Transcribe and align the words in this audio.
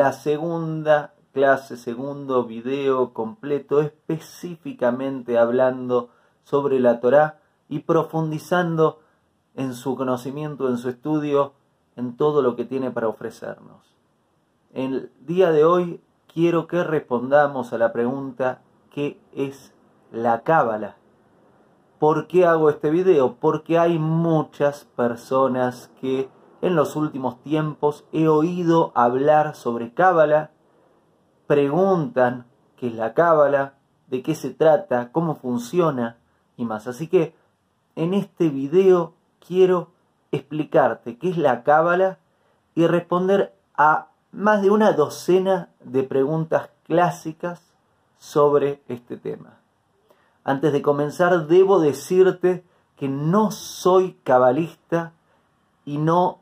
la 0.00 0.14
segunda 0.14 1.12
clase, 1.34 1.76
segundo 1.76 2.44
video 2.44 3.12
completo 3.12 3.82
específicamente 3.82 5.36
hablando 5.36 6.08
sobre 6.42 6.80
la 6.80 7.00
Torá 7.00 7.40
y 7.68 7.80
profundizando 7.80 9.00
en 9.56 9.74
su 9.74 9.96
conocimiento, 9.96 10.70
en 10.70 10.78
su 10.78 10.88
estudio, 10.88 11.52
en 11.96 12.16
todo 12.16 12.40
lo 12.40 12.56
que 12.56 12.64
tiene 12.64 12.90
para 12.90 13.08
ofrecernos. 13.08 13.94
El 14.72 15.12
día 15.20 15.50
de 15.50 15.66
hoy 15.66 16.00
quiero 16.32 16.66
que 16.66 16.82
respondamos 16.82 17.74
a 17.74 17.76
la 17.76 17.92
pregunta 17.92 18.62
¿qué 18.90 19.20
es 19.34 19.74
la 20.12 20.40
cábala? 20.44 20.96
¿Por 21.98 22.26
qué 22.26 22.46
hago 22.46 22.70
este 22.70 22.88
video? 22.88 23.34
Porque 23.34 23.78
hay 23.78 23.98
muchas 23.98 24.86
personas 24.96 25.90
que 26.00 26.30
en 26.62 26.76
los 26.76 26.96
últimos 26.96 27.42
tiempos 27.42 28.04
he 28.12 28.28
oído 28.28 28.92
hablar 28.94 29.54
sobre 29.54 29.92
cábala, 29.92 30.50
preguntan 31.46 32.46
qué 32.76 32.88
es 32.88 32.94
la 32.94 33.14
cábala, 33.14 33.74
de 34.08 34.22
qué 34.22 34.34
se 34.34 34.50
trata, 34.50 35.12
cómo 35.12 35.36
funciona 35.36 36.18
y 36.56 36.64
más. 36.64 36.86
Así 36.86 37.06
que 37.08 37.34
en 37.96 38.14
este 38.14 38.48
video 38.48 39.14
quiero 39.46 39.90
explicarte 40.32 41.18
qué 41.18 41.30
es 41.30 41.38
la 41.38 41.62
cábala 41.62 42.18
y 42.74 42.86
responder 42.86 43.54
a 43.74 44.08
más 44.32 44.62
de 44.62 44.70
una 44.70 44.92
docena 44.92 45.70
de 45.80 46.02
preguntas 46.02 46.70
clásicas 46.84 47.60
sobre 48.18 48.82
este 48.88 49.16
tema. 49.16 49.58
Antes 50.44 50.72
de 50.72 50.82
comenzar, 50.82 51.46
debo 51.46 51.80
decirte 51.80 52.64
que 52.96 53.08
no 53.08 53.50
soy 53.50 54.14
cabalista 54.24 55.12
y 55.84 55.98
no 55.98 56.40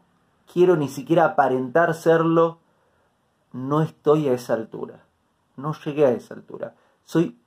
quiero 0.52 0.76
ni 0.76 0.88
siquiera 0.88 1.24
aparentar 1.24 1.94
serlo. 1.94 2.58
No 3.52 3.82
estoy 3.82 4.28
a 4.28 4.32
esa 4.32 4.54
altura. 4.54 5.04
No 5.56 5.72
llegué 5.84 6.06
a 6.06 6.10
esa 6.10 6.34
altura. 6.34 6.74
Soy 7.04 7.38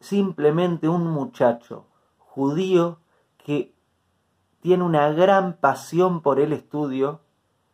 simplemente 0.00 0.88
un 0.88 1.06
muchacho 1.06 1.84
judío 2.18 2.98
que 3.44 3.72
tiene 4.60 4.84
una 4.84 5.10
gran 5.12 5.54
pasión 5.54 6.20
por 6.20 6.40
el 6.40 6.52
estudio, 6.52 7.20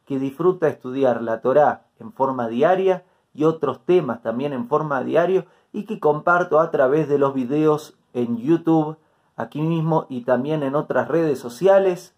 que 0.06 0.18
disfruta 0.18 0.68
estudiar 0.68 1.22
la 1.22 1.41
Torá 1.41 1.86
en 1.98 2.12
forma 2.12 2.48
diaria 2.48 3.04
y 3.32 3.44
otros 3.44 3.84
temas 3.84 4.22
también 4.22 4.52
en 4.52 4.69
forma 4.69 5.02
diaria 5.02 5.46
y 5.72 5.84
que 5.84 5.98
comparto 5.98 6.60
a 6.60 6.70
través 6.70 7.08
de 7.08 7.19
los 7.19 7.34
videos 7.34 7.94
en 8.12 8.36
YouTube, 8.36 8.96
aquí 9.36 9.60
mismo 9.60 10.06
y 10.08 10.22
también 10.22 10.62
en 10.62 10.76
otras 10.76 11.08
redes 11.08 11.38
sociales, 11.38 12.13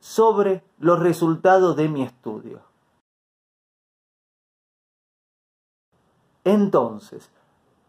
sobre 0.00 0.62
los 0.78 0.98
resultados 0.98 1.76
de 1.76 1.88
mi 1.88 2.02
estudio. 2.02 2.60
Entonces, 6.44 7.30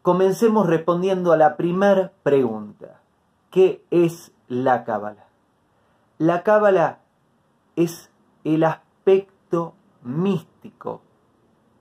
comencemos 0.02 0.68
respondiendo 0.68 1.32
a 1.32 1.38
la 1.38 1.56
primera 1.56 2.12
pregunta. 2.24 3.00
¿Qué 3.52 3.86
es 3.90 4.32
la 4.48 4.84
cábala? 4.84 5.28
La 6.18 6.44
cábala 6.44 7.00
es 7.76 8.12
el 8.44 8.64
aspecto 8.64 9.74
místico, 10.04 11.02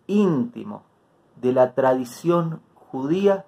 íntimo, 0.06 0.82
de 1.40 1.52
la 1.52 1.74
tradición 1.74 2.60
judía 2.74 3.44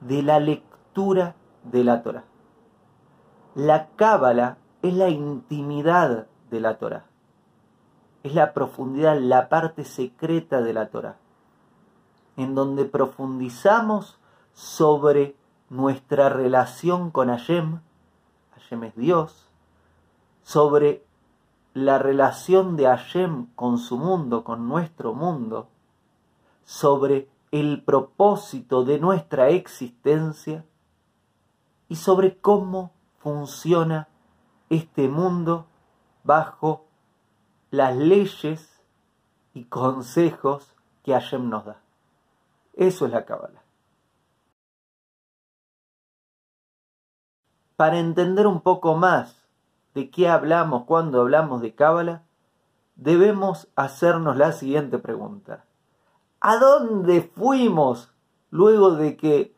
de 0.00 0.22
la 0.22 0.40
lectura 0.40 1.34
de 1.64 1.84
la 1.84 2.02
Torah. 2.02 2.24
La 3.54 3.88
cábala 3.96 4.58
es 4.82 4.94
la 4.94 5.08
intimidad 5.08 6.26
de 6.50 6.60
la 6.60 6.78
Torah. 6.78 7.06
Es 8.22 8.34
la 8.34 8.52
profundidad, 8.52 9.18
la 9.18 9.48
parte 9.48 9.84
secreta 9.84 10.60
de 10.60 10.72
la 10.72 10.88
Torah. 10.88 11.16
En 12.36 12.54
donde 12.54 12.84
profundizamos 12.84 14.18
sobre 14.52 15.36
nuestra 15.70 16.28
relación 16.28 17.10
con 17.10 17.28
Hashem, 17.28 17.80
Hashem 18.54 18.84
es 18.84 18.96
Dios, 18.96 19.48
sobre 20.42 21.04
la 21.74 21.98
relación 21.98 22.76
de 22.76 22.86
Hashem 22.86 23.46
con 23.54 23.78
su 23.78 23.96
mundo, 23.96 24.44
con 24.44 24.68
nuestro 24.68 25.14
mundo, 25.14 25.68
sobre 26.64 27.28
el 27.50 27.82
propósito 27.82 28.84
de 28.84 28.98
nuestra 28.98 29.48
existencia 29.48 30.64
y 31.88 31.96
sobre 31.96 32.38
cómo 32.38 32.92
funciona 33.18 34.08
este 34.72 35.06
mundo 35.08 35.66
bajo 36.24 36.86
las 37.70 37.94
leyes 37.94 38.80
y 39.52 39.64
consejos 39.64 40.74
que 41.02 41.12
Hashem 41.12 41.50
nos 41.50 41.66
da. 41.66 41.82
Eso 42.72 43.04
es 43.04 43.12
la 43.12 43.26
Kabbalah. 43.26 43.62
Para 47.76 47.98
entender 47.98 48.46
un 48.46 48.62
poco 48.62 48.96
más 48.96 49.44
de 49.94 50.10
qué 50.10 50.30
hablamos 50.30 50.84
cuando 50.84 51.20
hablamos 51.20 51.60
de 51.60 51.74
Kabbalah, 51.74 52.22
debemos 52.94 53.68
hacernos 53.76 54.38
la 54.38 54.52
siguiente 54.52 54.98
pregunta. 54.98 55.66
¿A 56.40 56.56
dónde 56.56 57.20
fuimos 57.20 58.10
luego 58.50 58.92
de 58.92 59.18
que 59.18 59.54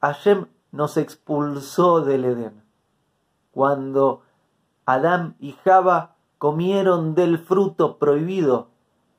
Hashem 0.00 0.46
nos 0.72 0.96
expulsó 0.96 2.00
del 2.00 2.24
Edén? 2.24 2.62
Cuando 3.50 4.22
Adán 4.86 5.36
y 5.38 5.52
Java 5.64 6.16
comieron 6.38 7.14
del 7.14 7.38
fruto 7.38 7.98
prohibido, 7.98 8.68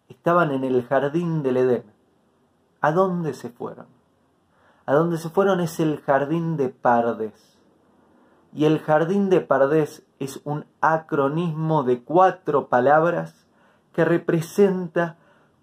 estaban 0.10 0.52
en 0.52 0.64
el 0.64 0.84
jardín 0.86 1.44
del 1.44 1.58
Edén. 1.58 1.84
¿A 2.82 2.92
dónde 2.92 3.34
se 3.34 3.50
fueron? 3.50 3.86
A 4.86 4.94
dónde 4.94 5.18
se 5.18 5.30
fueron 5.30 5.62
es 5.62 5.80
el 5.80 6.02
jardín 6.02 6.58
de 6.58 6.70
Pardes. 6.70 7.60
Y 8.54 8.66
el 8.66 8.80
jardín 8.80 9.30
de 9.30 9.40
Pardes 9.40 10.04
es 10.20 10.42
un 10.44 10.66
acronismo 10.82 11.84
de 11.84 12.04
cuatro 12.04 12.68
palabras 12.68 13.48
que 13.94 14.04
representa 14.04 15.18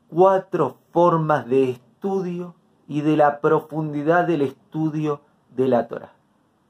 cuatro 0.08 0.78
formas 0.92 1.46
de 1.46 1.70
estudio 1.70 2.54
y 2.86 3.02
de 3.02 3.16
la 3.16 3.40
profundidad 3.40 4.26
del 4.26 4.42
estudio 4.42 5.20
de 5.50 5.68
la 5.68 5.88
Torah. 5.88 6.17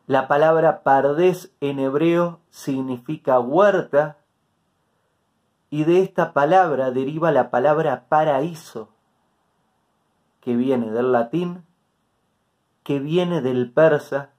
La 0.09 0.27
palabra 0.27 0.83
pardés 0.83 1.53
en 1.61 1.79
hebreo 1.79 2.41
significa 2.51 3.39
huerta 3.39 4.17
y 5.71 5.85
de 5.85 6.01
esta 6.01 6.33
palabra 6.33 6.91
deriva 6.91 7.31
la 7.31 7.51
palabra 7.51 8.07
paraíso, 8.09 8.89
que 10.41 10.57
viene 10.57 10.91
del 10.91 11.13
latín, 11.13 11.63
que 12.83 12.99
viene 12.99 13.41
del 13.41 13.71
persa, 13.71 14.31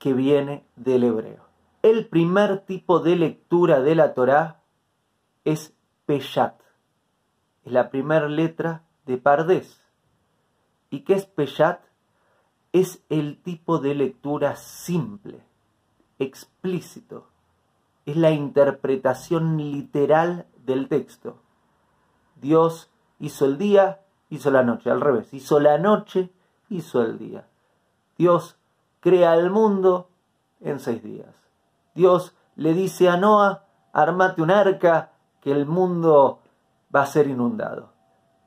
que 0.00 0.12
viene 0.12 0.64
del 0.74 1.04
hebreo. 1.04 1.44
El 1.82 2.08
primer 2.08 2.60
tipo 2.60 2.98
de 2.98 3.14
lectura 3.14 3.80
de 3.80 3.94
la 3.94 4.14
Torá 4.14 4.60
es 5.44 5.72
Peshat 6.06 6.60
es 7.64 7.72
la 7.72 7.90
primera 7.90 8.28
letra 8.28 8.84
de 9.06 9.18
Pardés. 9.18 9.80
¿Y 10.90 11.00
qué 11.00 11.14
es 11.14 11.26
Peshat? 11.26 11.80
Es 12.72 13.02
el 13.08 13.42
tipo 13.42 13.78
de 13.78 13.94
lectura 13.94 14.56
simple, 14.56 15.42
explícito. 16.18 17.26
Es 18.06 18.16
la 18.16 18.30
interpretación 18.30 19.56
literal 19.56 20.46
del 20.64 20.88
texto. 20.88 21.38
Dios 22.36 22.90
hizo 23.18 23.44
el 23.44 23.58
día, 23.58 24.00
hizo 24.28 24.50
la 24.50 24.62
noche, 24.62 24.90
al 24.90 25.00
revés. 25.00 25.32
Hizo 25.34 25.60
la 25.60 25.78
noche, 25.78 26.30
hizo 26.68 27.02
el 27.02 27.18
día. 27.18 27.46
Dios 28.16 28.56
crea 29.00 29.34
el 29.34 29.50
mundo 29.50 30.08
en 30.60 30.78
seis 30.78 31.02
días. 31.02 31.34
Dios 31.94 32.34
le 32.54 32.74
dice 32.74 33.08
a 33.08 33.16
Noah, 33.16 33.64
armate 33.92 34.42
un 34.42 34.50
arca, 34.50 35.12
que 35.40 35.52
el 35.52 35.66
mundo 35.66 36.40
va 36.94 37.02
a 37.02 37.06
ser 37.06 37.26
inundado. 37.26 37.92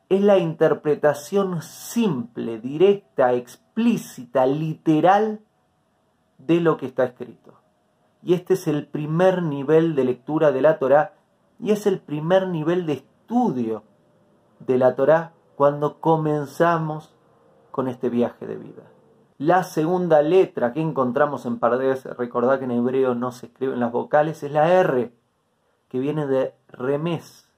Es 0.10 0.22
la 0.22 0.38
interpretación 0.38 1.62
simple, 1.62 2.60
directa, 2.60 3.34
explícita, 3.34 3.63
literal 3.76 5.40
de 6.38 6.62
lo 6.62 6.78
que 6.78 6.86
está 6.86 7.06
escrito. 7.06 7.54
Y 8.22 8.34
este 8.34 8.54
es 8.54 8.68
el 8.68 8.88
primer 8.88 9.44
nivel 9.44 9.96
de 9.96 10.06
lectura 10.06 10.52
de 10.52 10.62
la 10.62 10.80
Torá 10.80 11.14
y 11.60 11.72
es 11.72 11.88
el 11.88 12.00
primer 12.00 12.48
nivel 12.48 12.86
de 12.86 12.94
estudio 12.94 13.84
de 14.60 14.78
la 14.78 14.96
Torá 14.96 15.34
cuando 15.56 16.00
comenzamos 16.00 17.14
con 17.72 17.88
este 17.88 18.10
viaje 18.10 18.46
de 18.46 18.56
vida. 18.56 18.84
La 19.38 19.64
segunda 19.64 20.22
letra 20.22 20.74
que 20.74 20.82
encontramos 20.82 21.46
en 21.46 21.60
Pardes, 21.60 22.06
recordad 22.06 22.60
que 22.60 22.66
en 22.66 22.72
hebreo 22.72 23.16
no 23.16 23.32
se 23.32 23.48
escriben 23.48 23.80
las 23.80 23.92
vocales, 23.92 24.44
es 24.44 24.52
la 24.52 24.72
R, 24.72 25.12
que 25.90 26.00
viene 26.00 26.28
de 26.28 26.54
remés, 26.70 27.50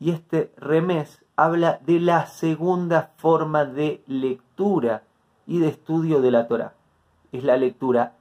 y 0.00 0.10
este 0.10 0.52
remés 0.56 1.24
habla 1.36 1.78
de 1.84 2.00
la 2.00 2.26
segunda 2.26 3.12
forma 3.16 3.64
de 3.64 4.02
lectura 4.06 5.04
y 5.46 5.58
de 5.58 5.68
estudio 5.68 6.20
de 6.20 6.30
la 6.30 6.48
Torah. 6.48 6.74
Es 7.32 7.44
la 7.44 7.56
lectura 7.56 8.14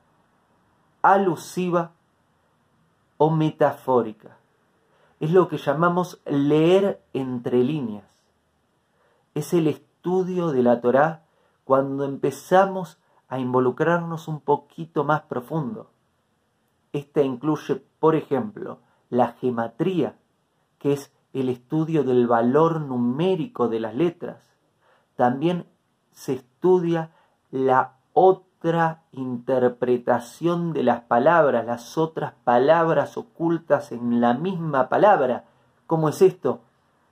alusiva 1.02 1.92
o 3.18 3.30
metafórica. 3.30 4.38
Es 5.20 5.31
lo 5.31 5.48
que 5.48 5.58
llamamos 5.58 6.22
leer 6.25 7.02
entre 7.14 7.64
líneas. 7.64 8.06
es 9.36 9.54
el 9.54 9.68
estudio 9.68 10.52
de 10.52 10.62
la 10.62 10.80
Torá 10.81 11.24
cuando 11.64 12.04
empezamos 12.04 13.00
a 13.30 13.40
involucrarnos 13.40 14.28
un 14.28 14.42
poquito 14.42 15.04
más 15.04 15.22
profundo. 15.24 15.90
Esta 16.92 17.24
incluye, 17.24 17.84
por 18.00 18.16
ejemplo, 18.16 18.80
la 19.10 19.30
gematría, 19.34 20.18
que 20.78 20.94
es 20.94 21.12
el 21.34 21.50
estudio 21.50 22.04
del 22.04 22.28
valor 22.28 22.81
numérico 22.81 23.69
de 23.69 23.80
las 23.80 23.96
letras. 23.96 24.56
También 25.16 25.66
se 26.12 26.34
estudia 26.34 26.53
la 27.51 27.94
otra 28.13 29.04
interpretación 29.12 30.71
de 30.71 30.83
las 30.83 31.01
palabras, 31.01 31.65
las 31.65 31.98
otras 31.98 32.33
palabras 32.44 33.18
ocultas 33.18 33.92
en 33.92 34.21
la 34.21 34.33
misma 34.33 34.88
palabra. 34.88 35.44
¿Cómo 35.88 36.07
es 36.10 36.21
esto? 36.21 36.62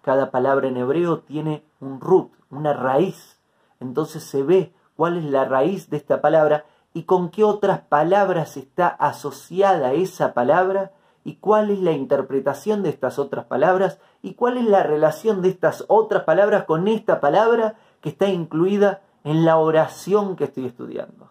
Cada 0.01 0.31
palabra 0.31 0.68
en 0.68 0.77
hebreo 0.77 1.19
tiene 1.19 1.63
un 1.81 2.00
root, 2.00 2.31
una 2.50 2.74
raíz. 2.74 3.39
Entonces 3.81 4.24
se 4.24 4.44
ve 4.44 4.74
cuál 4.95 5.18
es 5.18 5.25
la 5.25 5.44
raíz 5.44 5.89
de 5.89 5.97
esta 5.97 6.21
palabra 6.21 6.65
y 6.94 7.04
con 7.04 7.30
qué 7.30 7.44
otras 7.44 7.81
palabras 7.81 8.56
está 8.56 8.88
asociada 8.88 9.92
esa 9.94 10.33
palabra 10.33 10.92
y 11.24 11.36
cuál 11.36 11.69
es 11.71 11.80
la 11.80 11.92
interpretación 11.92 12.83
de 12.83 12.89
estas 12.89 13.19
otras 13.19 13.45
palabras 13.45 14.00
y 14.21 14.33
cuál 14.33 14.57
es 14.57 14.65
la 14.65 14.83
relación 14.83 15.42
de 15.42 15.50
estas 15.50 15.83
otras 15.88 16.24
palabras 16.24 16.63
con 16.63 16.88
esta 16.88 17.19
palabra 17.19 17.75
que 18.01 18.09
está 18.09 18.27
incluida 18.27 19.01
en 19.23 19.45
la 19.45 19.57
oración 19.57 20.35
que 20.35 20.45
estoy 20.45 20.65
estudiando. 20.65 21.29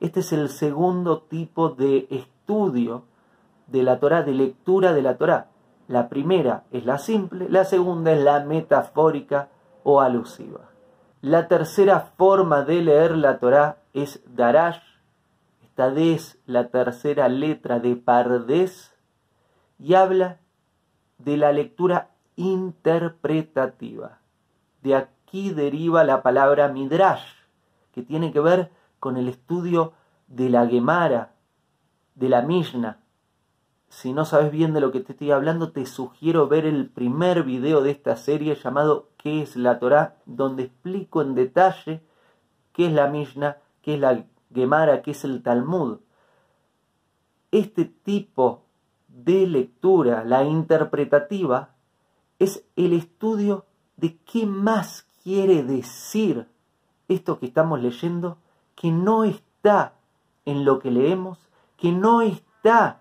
Este 0.00 0.20
es 0.20 0.32
el 0.32 0.48
segundo 0.48 1.22
tipo 1.22 1.70
de 1.70 2.06
estudio 2.10 3.04
de 3.66 3.82
la 3.82 4.00
Torah, 4.00 4.22
de 4.22 4.32
lectura 4.32 4.92
de 4.92 5.02
la 5.02 5.16
Torah. 5.16 5.48
La 5.88 6.08
primera 6.08 6.64
es 6.70 6.84
la 6.84 6.98
simple, 6.98 7.48
la 7.48 7.64
segunda 7.64 8.12
es 8.12 8.22
la 8.22 8.40
metafórica 8.44 9.48
o 9.84 10.00
alusiva. 10.00 10.70
La 11.20 11.48
tercera 11.48 12.00
forma 12.16 12.62
de 12.62 12.82
leer 12.82 13.16
la 13.16 13.38
Torah 13.38 13.76
es 13.92 14.20
Darash. 14.26 14.80
Esta 15.62 15.88
es 15.94 16.38
la 16.46 16.68
tercera 16.68 17.28
letra 17.28 17.78
de 17.78 17.94
Pardes 17.96 18.94
y 19.78 19.94
habla 19.94 20.38
de 21.18 21.36
la 21.36 21.52
lectura 21.52 22.10
interpretativa. 22.36 24.18
De 24.82 24.96
aquí 25.32 25.48
deriva 25.48 26.04
la 26.04 26.22
palabra 26.22 26.68
Midrash, 26.68 27.24
que 27.92 28.02
tiene 28.02 28.34
que 28.34 28.40
ver 28.40 28.70
con 29.00 29.16
el 29.16 29.30
estudio 29.30 29.94
de 30.26 30.50
la 30.50 30.66
Gemara, 30.66 31.32
de 32.14 32.28
la 32.28 32.42
Mishnah. 32.42 33.00
Si 33.88 34.12
no 34.12 34.26
sabes 34.26 34.52
bien 34.52 34.74
de 34.74 34.82
lo 34.82 34.92
que 34.92 35.00
te 35.00 35.12
estoy 35.12 35.30
hablando, 35.30 35.72
te 35.72 35.86
sugiero 35.86 36.48
ver 36.48 36.66
el 36.66 36.90
primer 36.90 37.44
video 37.44 37.80
de 37.80 37.92
esta 37.92 38.14
serie 38.16 38.56
llamado 38.56 39.08
¿Qué 39.16 39.40
es 39.40 39.56
la 39.56 39.78
Torah? 39.78 40.16
donde 40.26 40.64
explico 40.64 41.22
en 41.22 41.34
detalle 41.34 42.02
qué 42.74 42.88
es 42.88 42.92
la 42.92 43.08
Mishnah, 43.08 43.56
qué 43.80 43.94
es 43.94 44.00
la 44.00 44.26
Gemara, 44.52 45.00
qué 45.00 45.12
es 45.12 45.24
el 45.24 45.42
Talmud. 45.42 46.00
Este 47.52 47.86
tipo 47.86 48.64
de 49.08 49.46
lectura, 49.46 50.24
la 50.24 50.44
interpretativa, 50.44 51.70
es 52.38 52.66
el 52.76 52.92
estudio 52.92 53.64
de 53.96 54.18
qué 54.26 54.44
más 54.44 55.08
quiere 55.22 55.62
decir 55.62 56.48
esto 57.08 57.38
que 57.38 57.46
estamos 57.46 57.80
leyendo, 57.80 58.38
que 58.74 58.90
no 58.90 59.24
está 59.24 59.94
en 60.44 60.64
lo 60.64 60.78
que 60.78 60.90
leemos, 60.90 61.38
que 61.76 61.92
no 61.92 62.22
está 62.22 63.00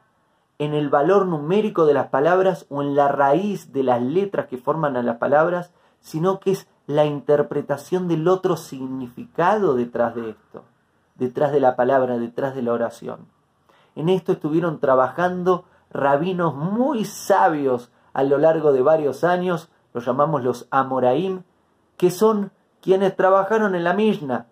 en 0.59 0.73
el 0.73 0.89
valor 0.89 1.25
numérico 1.25 1.85
de 1.85 1.93
las 1.93 2.07
palabras 2.09 2.65
o 2.69 2.81
en 2.81 2.95
la 2.95 3.07
raíz 3.07 3.73
de 3.73 3.83
las 3.83 4.01
letras 4.01 4.47
que 4.47 4.57
forman 4.57 4.95
a 4.95 5.01
las 5.01 5.17
palabras, 5.17 5.73
sino 5.99 6.39
que 6.39 6.51
es 6.51 6.67
la 6.87 7.05
interpretación 7.05 8.07
del 8.07 8.27
otro 8.27 8.57
significado 8.57 9.75
detrás 9.75 10.13
de 10.15 10.31
esto, 10.31 10.63
detrás 11.15 11.51
de 11.51 11.59
la 11.59 11.75
palabra, 11.75 12.19
detrás 12.19 12.53
de 12.53 12.61
la 12.61 12.73
oración. 12.73 13.27
En 13.95 14.09
esto 14.09 14.33
estuvieron 14.33 14.79
trabajando 14.79 15.65
rabinos 15.89 16.55
muy 16.55 17.05
sabios 17.05 17.91
a 18.13 18.23
lo 18.23 18.37
largo 18.37 18.71
de 18.71 18.81
varios 18.81 19.23
años, 19.23 19.69
los 19.93 20.05
llamamos 20.05 20.43
los 20.43 20.67
Amoraim, 20.69 21.43
que 21.97 22.11
son 22.11 22.51
quienes 22.81 23.15
trabajaron 23.15 23.75
en 23.75 23.83
la 23.83 23.93
Mishnah, 23.93 24.47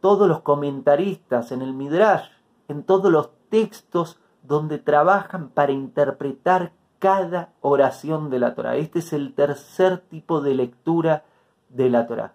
todos 0.00 0.28
los 0.28 0.40
comentaristas 0.40 1.52
en 1.52 1.62
el 1.62 1.72
Midrash, 1.72 2.28
en 2.68 2.82
todos 2.82 3.10
los 3.10 3.30
textos 3.48 4.18
donde 4.42 4.78
trabajan 4.78 5.48
para 5.48 5.72
interpretar 5.72 6.72
cada 6.98 7.52
oración 7.60 8.30
de 8.30 8.38
la 8.38 8.54
Torah. 8.54 8.76
Este 8.76 9.00
es 9.00 9.12
el 9.12 9.34
tercer 9.34 9.98
tipo 9.98 10.40
de 10.40 10.54
lectura 10.54 11.24
de 11.68 11.90
la 11.90 12.06
Torah. 12.06 12.34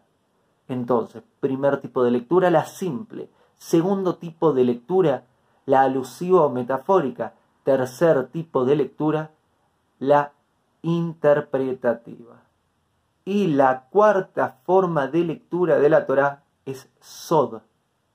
Entonces, 0.67 1.23
primer 1.39 1.79
tipo 1.79 2.03
de 2.03 2.11
lectura, 2.11 2.49
la 2.49 2.65
simple. 2.65 3.29
Segundo 3.57 4.15
tipo 4.15 4.53
de 4.53 4.63
lectura, 4.65 5.23
la 5.65 5.81
alusiva 5.81 6.41
o 6.41 6.49
metafórica 6.49 7.33
tercer 7.67 8.27
tipo 8.27 8.63
de 8.63 8.77
lectura, 8.77 9.31
la 9.99 10.31
interpretativa. 10.83 12.41
Y 13.27 13.47
la 13.47 13.89
cuarta 13.89 14.61
forma 14.63 15.07
de 15.07 15.25
lectura 15.25 15.79
de 15.79 15.89
la 15.89 16.05
Torah 16.05 16.43
es 16.65 16.89
Sod, 17.01 17.59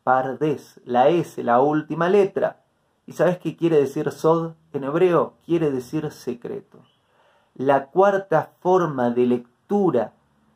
Pardes, 0.02 0.80
la 0.86 1.08
S, 1.08 1.44
la 1.44 1.60
última 1.60 2.08
letra. 2.08 2.62
¿Y 3.06 3.12
sabes 3.12 3.36
qué 3.36 3.54
quiere 3.54 3.76
decir 3.76 4.10
Sod 4.10 4.54
en 4.72 4.84
hebreo? 4.84 5.34
Quiere 5.44 5.70
decir 5.70 6.10
secreto. 6.12 6.78
La 7.54 7.88
cuarta 7.88 8.52
forma 8.60 9.10
de 9.10 9.26
lectura 9.26 10.14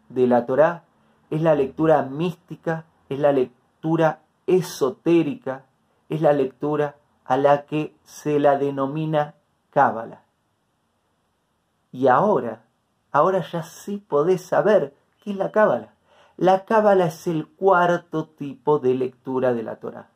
de 0.08 0.26
la 0.26 0.46
Torah 0.46 0.84
es 1.28 1.42
la 1.42 1.54
lectura 1.54 2.00
mística, 2.04 2.86
es 3.10 3.18
la 3.18 3.32
lectura 3.32 4.22
esotérica, 4.46 5.66
es 6.08 6.22
la 6.22 6.32
lectura 6.32 6.96
a 7.26 7.36
la 7.36 7.66
que 7.66 7.94
se 8.04 8.38
la 8.38 8.56
denomina 8.56 9.34
cábala. 9.68 10.22
Y 11.92 12.06
ahora, 12.06 12.62
ahora 13.16 13.40
ya 13.40 13.62
sí 13.62 13.98
podés 13.98 14.42
saber 14.42 14.94
qué 15.22 15.30
es 15.30 15.36
la 15.36 15.50
cábala. 15.50 15.94
La 16.36 16.64
cábala 16.64 17.06
es 17.06 17.26
el 17.26 17.46
cuarto 17.46 18.28
tipo 18.28 18.78
de 18.78 18.94
lectura 18.94 19.54
de 19.54 19.62
la 19.62 19.76
Torah. 19.76 20.10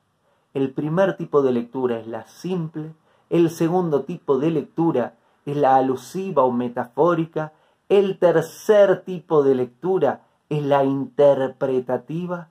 El 0.52 0.72
primer 0.72 1.16
tipo 1.16 1.42
de 1.42 1.52
lectura 1.52 1.98
es 1.98 2.06
la 2.06 2.26
simple, 2.26 2.94
el 3.30 3.50
segundo 3.50 4.02
tipo 4.04 4.38
de 4.38 4.50
lectura 4.50 5.14
es 5.46 5.56
la 5.56 5.76
alusiva 5.76 6.42
o 6.42 6.52
metafórica, 6.52 7.52
el 7.88 8.18
tercer 8.18 9.04
tipo 9.04 9.42
de 9.42 9.54
lectura 9.54 10.26
es 10.48 10.62
la 10.62 10.84
interpretativa, 10.84 12.50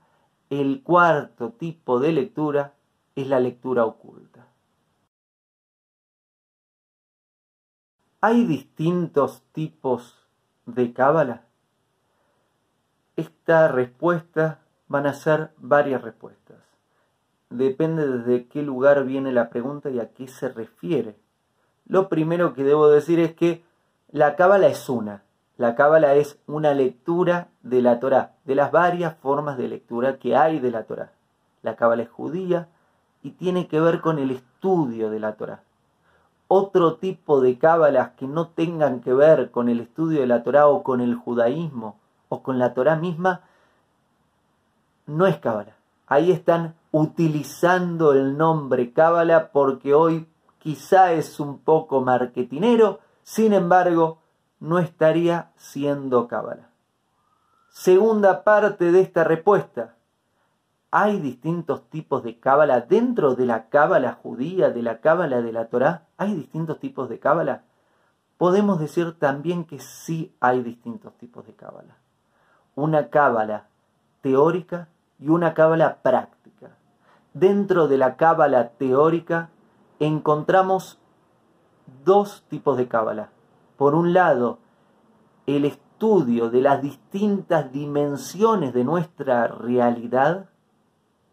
el 0.49 0.81
cuarto 0.81 1.51
tipo 1.51 1.99
de 1.99 2.13
lectura 2.13 2.73
es 3.15 3.27
la 3.27 3.39
lectura 3.39 3.85
oculta. 3.85 4.47
¿Hay 8.21 8.45
distintos 8.45 9.43
tipos 9.53 10.28
de 10.73 10.93
cábala? 10.93 11.41
Esta 13.15 13.67
respuesta 13.67 14.59
van 14.87 15.07
a 15.07 15.13
ser 15.13 15.51
varias 15.57 16.01
respuestas. 16.01 16.57
Depende 17.49 18.07
desde 18.07 18.47
qué 18.47 18.61
lugar 18.61 19.03
viene 19.05 19.31
la 19.31 19.49
pregunta 19.49 19.89
y 19.89 19.99
a 19.99 20.13
qué 20.13 20.27
se 20.27 20.49
refiere. 20.49 21.15
Lo 21.85 22.07
primero 22.07 22.53
que 22.53 22.63
debo 22.63 22.87
decir 22.89 23.19
es 23.19 23.33
que 23.33 23.63
la 24.11 24.35
cábala 24.35 24.67
es 24.67 24.87
una. 24.89 25.23
La 25.57 25.75
cábala 25.75 26.13
es 26.15 26.39
una 26.47 26.73
lectura 26.73 27.49
de 27.63 27.81
la 27.81 27.99
Torá, 27.99 28.35
de 28.45 28.55
las 28.55 28.71
varias 28.71 29.17
formas 29.17 29.57
de 29.57 29.67
lectura 29.67 30.17
que 30.19 30.35
hay 30.35 30.59
de 30.59 30.71
la 30.71 30.83
Torá. 30.83 31.11
La 31.63 31.75
cábala 31.75 32.03
es 32.03 32.09
judía 32.09 32.69
y 33.23 33.31
tiene 33.31 33.67
que 33.67 33.81
ver 33.81 33.99
con 33.99 34.19
el 34.19 34.31
estudio 34.31 35.09
de 35.09 35.19
la 35.19 35.33
Torá 35.33 35.63
otro 36.49 36.95
tipo 36.95 37.41
de 37.41 37.59
cábalas 37.59 38.09
que 38.17 38.27
no 38.27 38.47
tengan 38.47 39.01
que 39.01 39.13
ver 39.13 39.51
con 39.51 39.69
el 39.69 39.81
estudio 39.81 40.21
de 40.21 40.27
la 40.27 40.41
Torá 40.41 40.67
o 40.67 40.81
con 40.81 40.99
el 40.99 41.13
judaísmo 41.13 41.99
o 42.27 42.41
con 42.41 42.57
la 42.57 42.73
Torá 42.73 42.95
misma, 42.95 43.41
no 45.05 45.27
es 45.27 45.37
cábala. 45.37 45.75
Ahí 46.07 46.31
están 46.31 46.73
utilizando 46.91 48.13
el 48.13 48.35
nombre 48.35 48.91
cábala 48.93 49.51
porque 49.51 49.93
hoy 49.93 50.27
quizá 50.57 51.11
es 51.11 51.39
un 51.39 51.59
poco 51.59 52.01
marketinero, 52.01 52.99
sin 53.21 53.53
embargo, 53.53 54.17
no 54.59 54.79
estaría 54.79 55.51
siendo 55.55 56.27
cábala. 56.27 56.71
Segunda 57.69 58.43
parte 58.43 58.91
de 58.91 59.01
esta 59.01 59.23
respuesta 59.23 59.93
hay 60.91 61.19
distintos 61.19 61.89
tipos 61.89 62.23
de 62.23 62.39
cábala 62.39 62.81
dentro 62.81 63.35
de 63.35 63.45
la 63.45 63.69
cábala 63.69 64.13
judía, 64.13 64.71
de 64.71 64.81
la 64.81 65.01
cábala 65.01 65.41
de 65.41 65.51
la 65.51 65.65
Torá. 65.65 66.07
¿Hay 66.17 66.33
distintos 66.33 66.79
tipos 66.79 67.09
de 67.09 67.19
cábala? 67.19 67.63
Podemos 68.37 68.79
decir 68.79 69.17
también 69.19 69.65
que 69.65 69.79
sí 69.79 70.33
hay 70.39 70.63
distintos 70.63 71.13
tipos 71.17 71.45
de 71.45 71.53
cábala. 71.53 71.97
Una 72.75 73.09
cábala 73.09 73.67
teórica 74.21 74.87
y 75.19 75.29
una 75.29 75.53
cábala 75.53 75.97
práctica. 76.01 76.71
Dentro 77.33 77.87
de 77.87 77.97
la 77.97 78.15
cábala 78.15 78.69
teórica 78.69 79.49
encontramos 79.99 80.99
dos 82.03 82.43
tipos 82.49 82.77
de 82.77 82.87
cábala. 82.87 83.29
Por 83.77 83.93
un 83.93 84.13
lado, 84.13 84.59
el 85.45 85.65
estudio 85.65 86.49
de 86.49 86.61
las 86.61 86.81
distintas 86.81 87.71
dimensiones 87.71 88.73
de 88.73 88.83
nuestra 88.83 89.47
realidad, 89.47 90.49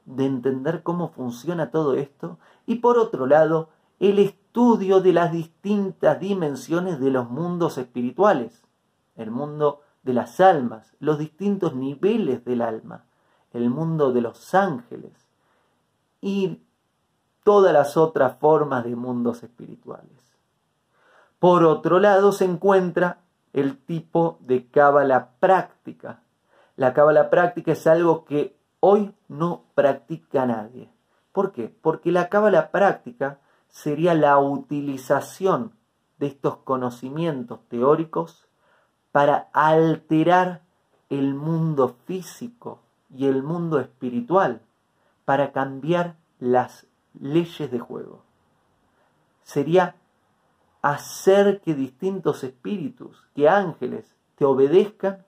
de 0.07 0.25
entender 0.25 0.83
cómo 0.83 1.09
funciona 1.09 1.71
todo 1.71 1.95
esto, 1.95 2.39
y 2.67 2.77
por 2.77 2.99
otro 2.99 3.27
lado, 3.27 3.69
el 4.01 4.19
estudio 4.19 5.01
de 5.01 5.13
las 5.13 5.33
distintas 5.33 6.19
dimensiones 6.19 7.01
de 7.01 7.11
los 7.11 7.29
mundos 7.29 7.77
espirituales, 7.77 8.63
el 9.17 9.31
mundo 9.31 9.83
de 10.03 10.15
las 10.15 10.41
almas, 10.41 10.95
los 11.01 11.19
distintos 11.19 11.75
niveles 11.75 12.45
del 12.45 12.63
alma, 12.63 13.05
el 13.53 13.71
mundo 13.71 14.13
de 14.13 14.21
los 14.21 14.55
ángeles 14.55 15.13
y 16.21 16.63
todas 17.43 17.73
las 17.73 17.97
otras 17.97 18.39
formas 18.39 18.85
de 18.85 18.97
mundos 18.97 19.43
espirituales. 19.43 20.39
Por 21.39 21.65
otro 21.65 21.99
lado 21.99 22.33
se 22.33 22.45
encuentra 22.45 23.21
el 23.53 23.79
tipo 23.79 24.39
de 24.41 24.67
cábala 24.67 25.31
práctica. 25.39 26.23
La 26.77 26.93
cábala 26.93 27.31
práctica 27.31 27.73
es 27.73 27.87
algo 27.87 28.25
que 28.25 28.56
hoy 28.81 29.15
no 29.29 29.65
practica 29.75 30.47
nadie. 30.47 30.89
¿Por 31.33 31.53
qué? 31.53 31.75
Porque 31.83 32.13
la 32.13 32.29
cábala 32.29 32.71
práctica 32.71 33.41
sería 33.69 34.15
la 34.15 34.39
utilización 34.39 35.73
de 36.19 36.29
estos 36.29 36.57
conocimientos 36.59 37.61
teóricos 37.69 38.49
para 39.13 39.49
alterar 39.53 40.63
el 41.11 41.35
mundo 41.35 41.97
físico 42.07 42.81
y 43.15 43.27
el 43.27 43.43
mundo 43.43 43.81
espiritual, 43.81 44.63
para 45.25 45.53
cambiar 45.53 46.17
las 46.39 46.87
leyes 47.21 47.71
de 47.71 47.79
juego. 47.79 48.23
Sería 49.43 49.97
hacer 50.83 51.61
que 51.61 51.75
distintos 51.75 52.45
espíritus, 52.45 53.25
que 53.35 53.49
ángeles, 53.49 54.15
te 54.37 54.45
obedezcan, 54.45 55.26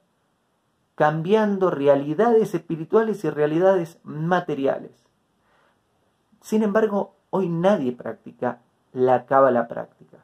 cambiando 0.99 1.71
realidades 1.71 2.57
espirituales 2.57 3.23
y 3.23 3.31
realidades 3.31 4.00
materiales. 4.02 4.90
Sin 6.40 6.64
embargo, 6.64 7.14
hoy 7.31 7.49
nadie 7.49 7.93
practica 7.93 8.62
la 8.93 9.25
cábala 9.25 9.69
práctica. 9.69 10.17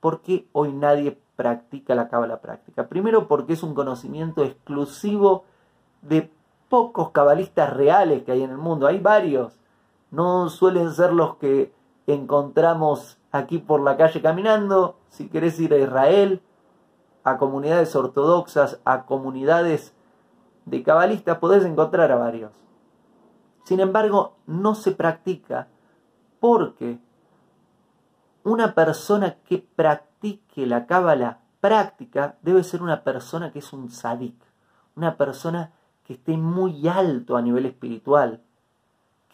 ¿Por 0.00 0.22
qué 0.22 0.48
hoy 0.52 0.72
nadie 0.72 1.20
practica 1.36 1.94
la 1.94 2.08
cábala 2.08 2.40
práctica? 2.40 2.88
Primero 2.88 3.28
porque 3.28 3.52
es 3.52 3.62
un 3.62 3.74
conocimiento 3.74 4.42
exclusivo 4.42 5.44
de 6.00 6.30
pocos 6.70 7.10
cabalistas 7.10 7.70
reales 7.70 8.22
que 8.22 8.32
hay 8.32 8.42
en 8.42 8.52
el 8.52 8.58
mundo. 8.58 8.86
Hay 8.86 9.00
varios. 9.00 9.60
No 10.10 10.48
suelen 10.48 10.92
ser 10.92 11.12
los 11.12 11.36
que 11.36 11.74
encontramos 12.06 13.18
aquí 13.32 13.58
por 13.58 13.82
la 13.82 13.98
calle 13.98 14.22
caminando. 14.22 14.96
Si 15.10 15.28
querés 15.28 15.60
ir 15.60 15.74
a 15.74 15.78
Israel, 15.78 16.40
a 17.22 17.36
comunidades 17.36 17.94
ortodoxas, 17.94 18.80
a 18.86 19.04
comunidades 19.04 19.94
de 20.64 20.82
cabalistas, 20.82 21.38
podés 21.38 21.64
encontrar 21.64 22.12
a 22.12 22.16
varios. 22.16 22.52
Sin 23.64 23.80
embargo, 23.80 24.36
no 24.46 24.74
se 24.74 24.92
practica 24.92 25.68
porque 26.40 26.98
una 28.44 28.74
persona 28.74 29.36
que 29.44 29.58
practique 29.58 30.66
la 30.66 30.86
cábala 30.86 31.38
práctica 31.60 32.36
debe 32.42 32.64
ser 32.64 32.82
una 32.82 33.04
persona 33.04 33.52
que 33.52 33.60
es 33.60 33.72
un 33.72 33.90
sadik, 33.90 34.34
una 34.96 35.16
persona 35.16 35.72
que 36.04 36.14
esté 36.14 36.36
muy 36.36 36.88
alto 36.88 37.36
a 37.36 37.42
nivel 37.42 37.66
espiritual, 37.66 38.40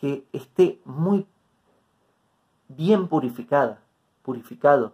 que 0.00 0.26
esté 0.32 0.80
muy 0.84 1.26
bien 2.68 3.08
purificada, 3.08 3.80
purificado. 4.22 4.92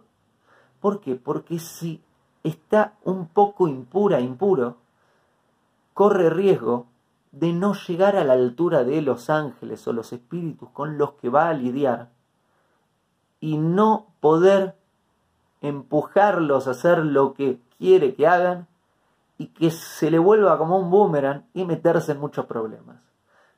¿Por 0.79 1.01
qué? 1.01 1.15
Porque 1.15 1.59
si 1.59 2.01
está 2.43 2.93
un 3.03 3.27
poco 3.27 3.67
impura, 3.67 4.21
impuro, 4.21 4.77
corre 5.95 6.29
riesgo 6.29 6.87
de 7.31 7.53
no 7.53 7.73
llegar 7.73 8.17
a 8.17 8.25
la 8.25 8.33
altura 8.33 8.83
de 8.83 9.01
los 9.01 9.29
ángeles 9.29 9.87
o 9.87 9.93
los 9.93 10.13
espíritus 10.13 10.69
con 10.69 10.97
los 10.97 11.13
que 11.13 11.29
va 11.29 11.47
a 11.47 11.53
lidiar 11.53 12.09
y 13.39 13.57
no 13.57 14.07
poder 14.19 14.75
empujarlos 15.61 16.67
a 16.67 16.71
hacer 16.71 16.99
lo 16.99 17.33
que 17.33 17.59
quiere 17.77 18.13
que 18.13 18.27
hagan 18.27 18.67
y 19.37 19.47
que 19.47 19.71
se 19.71 20.11
le 20.11 20.19
vuelva 20.19 20.57
como 20.57 20.77
un 20.77 20.89
boomerang 20.91 21.45
y 21.53 21.63
meterse 21.63 22.11
en 22.11 22.19
muchos 22.19 22.45
problemas. 22.45 22.97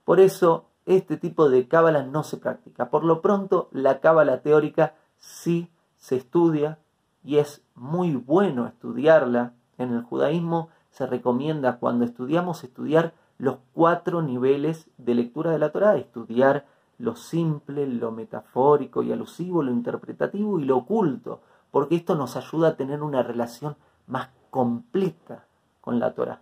Por 0.05 0.19
eso 0.19 0.67
este 0.85 1.17
tipo 1.17 1.49
de 1.49 1.67
cábala 1.67 2.03
no 2.03 2.23
se 2.23 2.37
practica. 2.37 2.91
Por 2.91 3.03
lo 3.03 3.21
pronto, 3.21 3.67
la 3.71 3.99
cábala 3.99 4.41
teórica 4.41 4.93
sí 5.17 5.71
se 5.97 6.17
estudia 6.17 6.77
y 7.23 7.37
es 7.37 7.63
muy 7.73 8.15
bueno 8.15 8.67
estudiarla. 8.67 9.53
En 9.79 9.93
el 9.93 10.01
judaísmo 10.01 10.69
se 10.91 11.05
recomienda 11.05 11.77
cuando 11.77 12.05
estudiamos 12.05 12.63
estudiar 12.63 13.13
los 13.37 13.57
cuatro 13.73 14.21
niveles 14.21 14.89
de 14.97 15.15
lectura 15.15 15.51
de 15.51 15.59
la 15.59 15.71
Torá, 15.71 15.95
estudiar 15.95 16.65
lo 16.97 17.15
simple, 17.15 17.85
lo 17.85 18.11
metafórico 18.11 19.03
y 19.03 19.11
alusivo, 19.11 19.61
lo 19.61 19.71
interpretativo 19.71 20.59
y 20.59 20.65
lo 20.65 20.77
oculto, 20.77 21.41
porque 21.69 21.95
esto 21.95 22.15
nos 22.15 22.35
ayuda 22.35 22.69
a 22.69 22.75
tener 22.75 23.03
una 23.03 23.21
relación 23.21 23.75
más 24.07 24.29
completa 24.49 25.45
con 25.81 25.99
la 25.99 26.13
Torá. 26.13 26.41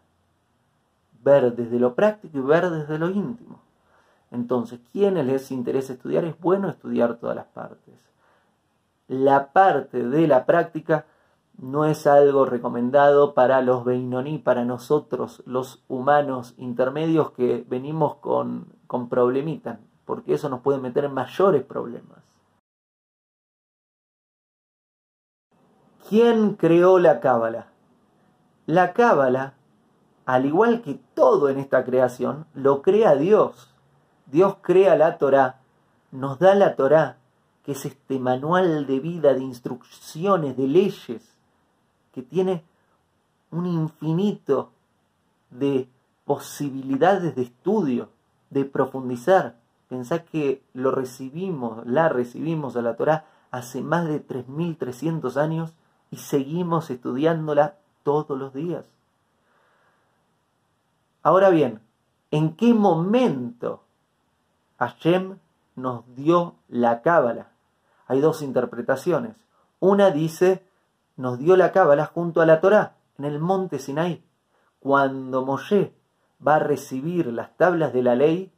Ver 1.23 1.55
desde 1.55 1.79
lo 1.79 1.95
práctico 1.95 2.37
y 2.37 2.41
ver 2.41 2.69
desde 2.69 2.97
lo 2.97 3.09
íntimo. 3.09 3.59
Entonces, 4.31 4.79
quienes 4.91 5.25
les 5.25 5.51
interesa 5.51 5.93
estudiar, 5.93 6.23
es 6.25 6.39
bueno 6.39 6.69
estudiar 6.69 7.17
todas 7.17 7.35
las 7.35 7.47
partes. 7.47 7.95
La 9.07 9.51
parte 9.51 10.07
de 10.07 10.27
la 10.27 10.45
práctica 10.45 11.05
no 11.57 11.85
es 11.85 12.05
algo 12.07 12.45
recomendado 12.45 13.33
para 13.33 13.61
los 13.61 13.85
Beinoní, 13.85 14.39
para 14.39 14.65
nosotros, 14.65 15.41
los 15.45 15.83
humanos 15.87 16.53
intermedios 16.57 17.31
que 17.31 17.65
venimos 17.67 18.15
con, 18.15 18.67
con 18.87 19.09
problemitas, 19.09 19.79
porque 20.05 20.33
eso 20.33 20.49
nos 20.49 20.61
puede 20.61 20.79
meter 20.79 21.05
en 21.05 21.13
mayores 21.13 21.63
problemas. 21.63 22.19
¿Quién 26.07 26.53
creó 26.53 26.99
la 26.99 27.19
cábala? 27.19 27.67
La 28.67 28.93
cábala, 28.93 29.53
al 30.25 30.45
igual 30.45 30.81
que 30.81 30.99
todo 31.13 31.49
en 31.49 31.57
esta 31.57 31.83
creación, 31.83 32.45
lo 32.53 32.81
crea 32.81 33.15
Dios. 33.15 33.73
Dios 34.27 34.57
crea 34.61 34.95
la 34.95 35.17
Torá, 35.17 35.61
nos 36.11 36.37
da 36.39 36.53
la 36.53 36.75
Torá, 36.75 37.17
que 37.63 37.71
es 37.71 37.85
este 37.85 38.19
manual 38.19 38.85
de 38.85 38.99
vida, 38.99 39.33
de 39.33 39.41
instrucciones, 39.41 40.55
de 40.57 40.67
leyes, 40.67 41.34
que 42.15 42.21
tiene 42.21 42.63
un 43.51 43.65
infinito 43.65 44.71
de 45.51 45.89
posibilidades 46.23 47.35
de 47.35 47.41
estudio, 47.41 48.07
de 48.49 48.63
profundizar. 48.63 49.57
Pensá 49.89 50.23
que 50.23 50.63
lo 50.73 50.91
recibimos, 50.91 51.85
la 51.85 52.07
recibimos 52.07 52.77
a 52.77 52.81
la 52.81 52.95
Torá 52.95 53.25
hace 53.51 53.81
más 53.81 54.07
de 54.07 54.25
3.300 54.25 55.35
años 55.35 55.73
y 56.09 56.17
seguimos 56.17 56.89
estudiándola 56.89 57.75
todos 58.03 58.39
los 58.39 58.53
días. 58.53 58.85
Ahora 61.21 61.49
bien, 61.49 61.81
¿en 62.31 62.55
qué 62.55 62.73
momento 62.73 63.83
Hashem 64.79 65.37
nos 65.75 66.03
dio 66.15 66.55
la 66.69 67.01
cábala? 67.01 67.49
Hay 68.07 68.21
dos 68.21 68.41
interpretaciones. 68.41 69.35
Una 69.81 70.11
dice 70.11 70.63
nos 71.17 71.39
dio 71.39 71.55
la 71.55 71.71
cábala 71.71 72.05
junto 72.05 72.41
a 72.41 72.45
la 72.45 72.59
Torá, 72.59 72.95
en 73.17 73.25
el 73.25 73.39
monte 73.39 73.79
Sinai. 73.79 74.23
Cuando 74.79 75.45
Moshe 75.45 75.93
va 76.45 76.55
a 76.55 76.59
recibir 76.59 77.27
las 77.27 77.55
tablas 77.55 77.93
de 77.93 78.03
la 78.03 78.15
ley, 78.15 78.51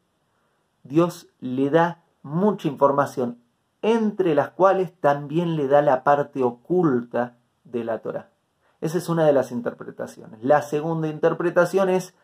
Dios 0.83 1.27
le 1.39 1.69
da 1.69 2.03
mucha 2.23 2.67
información, 2.67 3.39
entre 3.81 4.35
las 4.35 4.49
cuales 4.49 4.93
también 4.99 5.55
le 5.55 5.67
da 5.67 5.81
la 5.81 6.03
parte 6.03 6.43
oculta 6.43 7.37
de 7.63 7.83
la 7.83 7.99
Torá. 7.99 8.31
Esa 8.81 8.97
es 8.97 9.09
una 9.09 9.25
de 9.25 9.33
las 9.33 9.51
interpretaciones. 9.51 10.43
La 10.43 10.61
segunda 10.61 11.07
interpretación 11.07 11.89
es 11.89 12.15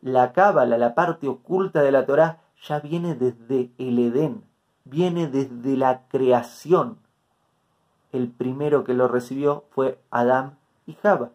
la 0.00 0.32
cábala, 0.32 0.78
la 0.78 0.94
parte 0.94 1.28
oculta 1.28 1.82
de 1.82 1.92
la 1.92 2.06
Torá, 2.06 2.40
ya 2.62 2.80
viene 2.80 3.14
desde 3.14 3.72
el 3.78 3.98
Edén, 3.98 4.44
viene 4.84 5.28
desde 5.28 5.76
la 5.76 6.06
creación 6.08 6.98
el 8.12 8.28
primero 8.28 8.84
que 8.84 8.94
lo 8.94 9.08
recibió 9.08 9.64
fue 9.70 9.98
Adán 10.10 10.58
y 10.86 10.94
Java. 10.94 11.30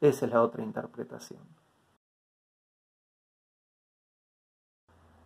Esa 0.00 0.26
es 0.26 0.32
la 0.32 0.42
otra 0.42 0.62
interpretación. 0.62 1.40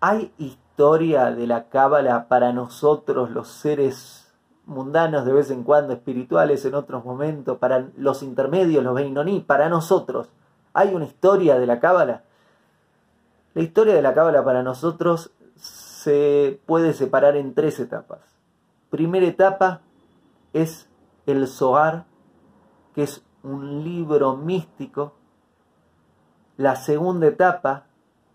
¿Hay 0.01 0.33
historia 0.39 1.31
de 1.31 1.47
la 1.47 1.69
cábala 1.69 2.27
para 2.29 2.53
nosotros 2.53 3.31
los 3.31 3.49
seres 3.49 4.33
mundanos 4.67 5.25
de 5.25 5.33
vez 5.33 5.51
en 5.51 5.63
cuando, 5.63 5.93
espirituales 5.93 6.65
en 6.65 6.75
otros 6.75 7.05
momentos, 7.05 7.59
para 7.59 7.89
los 7.97 8.23
intermedios, 8.23 8.83
los 8.83 8.95
Beinoní, 8.95 9.41
para 9.41 9.69
nosotros? 9.69 10.29
¿Hay 10.73 10.95
una 10.95 11.05
historia 11.05 11.59
de 11.59 11.67
la 11.67 11.79
cábala? 11.79 12.25
La 13.55 13.63
historia 13.63 13.95
de 13.95 14.03
la 14.03 14.15
cábala 14.15 14.45
para 14.45 14.63
nosotros 14.63 15.31
se 15.57 16.61
puede 16.67 16.95
separar 16.95 17.37
en 17.37 17.55
tres 17.55 17.79
etapas. 17.79 18.21
Primera 18.91 19.27
etapa, 19.27 19.83
es 20.53 20.89
el 21.27 21.47
Zohar, 21.47 22.07
que 22.95 23.05
es 23.05 23.25
un 23.43 23.85
libro 23.85 24.37
místico 24.37 25.15
La 26.57 26.77
segunda 26.77 27.27
etapa 27.27 27.87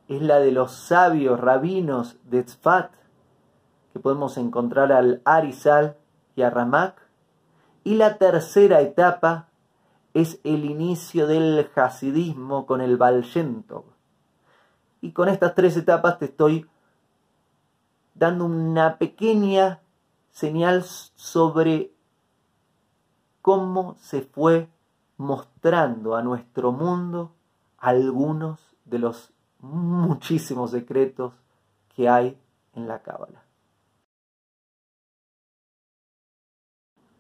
es 0.08 0.22
la 0.22 0.40
de 0.40 0.52
los 0.52 0.72
sabios 0.72 1.40
rabinos 1.40 2.18
de 2.24 2.44
Tzfat, 2.44 2.92
que 3.94 4.00
podemos 4.00 4.38
encontrar 4.38 4.92
al 4.92 5.22
Arizal 5.26 5.98
y 6.36 6.42
a 6.42 6.50
Ramak. 6.50 7.02
Y 7.84 7.96
la 7.96 8.18
tercera 8.18 8.82
etapa 8.82 9.48
es 10.14 10.40
el 10.44 10.66
inicio 10.66 11.28
del 11.28 11.70
hasidismo 11.76 12.66
con 12.66 12.82
el 12.82 12.98
Baal 12.98 13.26
Y 15.02 15.12
con 15.12 15.30
estas 15.30 15.56
tres 15.56 15.78
etapas 15.78 16.20
te 16.20 16.26
estoy 16.26 16.68
dando 18.16 18.46
una 18.46 18.98
pequeña 18.98 19.82
señal 20.32 20.84
sobre 20.84 21.92
cómo 23.48 23.96
se 24.02 24.24
fue 24.24 24.68
mostrando 25.16 26.18
a 26.18 26.22
nuestro 26.22 26.74
mundo 26.74 27.32
algunos 27.78 28.76
de 28.84 29.00
los 29.00 29.32
muchísimos 29.60 30.72
secretos 30.72 31.32
que 31.96 32.10
hay 32.10 32.38
en 32.74 32.90
la 32.90 33.04
Cábala. 33.04 33.46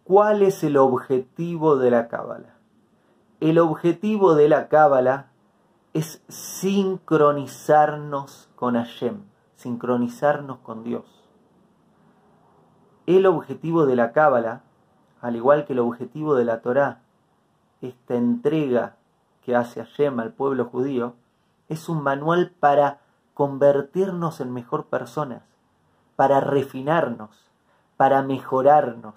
¿Cuál 0.04 0.42
es 0.42 0.66
el 0.66 0.76
objetivo 0.76 1.78
de 1.78 1.92
la 1.92 2.10
Cábala? 2.10 2.58
El 3.40 3.58
objetivo 3.58 4.36
de 4.36 4.50
la 4.50 4.68
Cábala 4.68 5.32
es 5.94 6.22
sincronizarnos 6.28 8.50
con 8.58 8.76
Hashem, 8.76 9.22
sincronizarnos 9.56 10.58
con 10.58 10.84
Dios. 10.84 11.06
El 13.06 13.28
objetivo 13.28 13.86
de 13.86 13.96
la 13.96 14.12
Cábala, 14.12 14.67
al 15.28 15.36
igual 15.36 15.66
que 15.66 15.74
el 15.74 15.80
objetivo 15.80 16.36
de 16.36 16.46
la 16.46 16.62
Torá, 16.62 17.02
esta 17.82 18.16
entrega 18.16 18.96
que 19.44 19.58
hace 19.58 19.84
Hashem 19.84 20.22
al 20.22 20.32
pueblo 20.32 20.64
judío, 20.64 21.16
es 21.68 21.90
un 21.90 22.02
manual 22.02 22.52
para 22.62 23.02
convertirnos 23.34 24.40
en 24.40 24.54
mejor 24.54 24.86
personas, 24.86 25.44
para 26.16 26.40
refinarnos, 26.40 27.46
para 27.98 28.22
mejorarnos, 28.22 29.16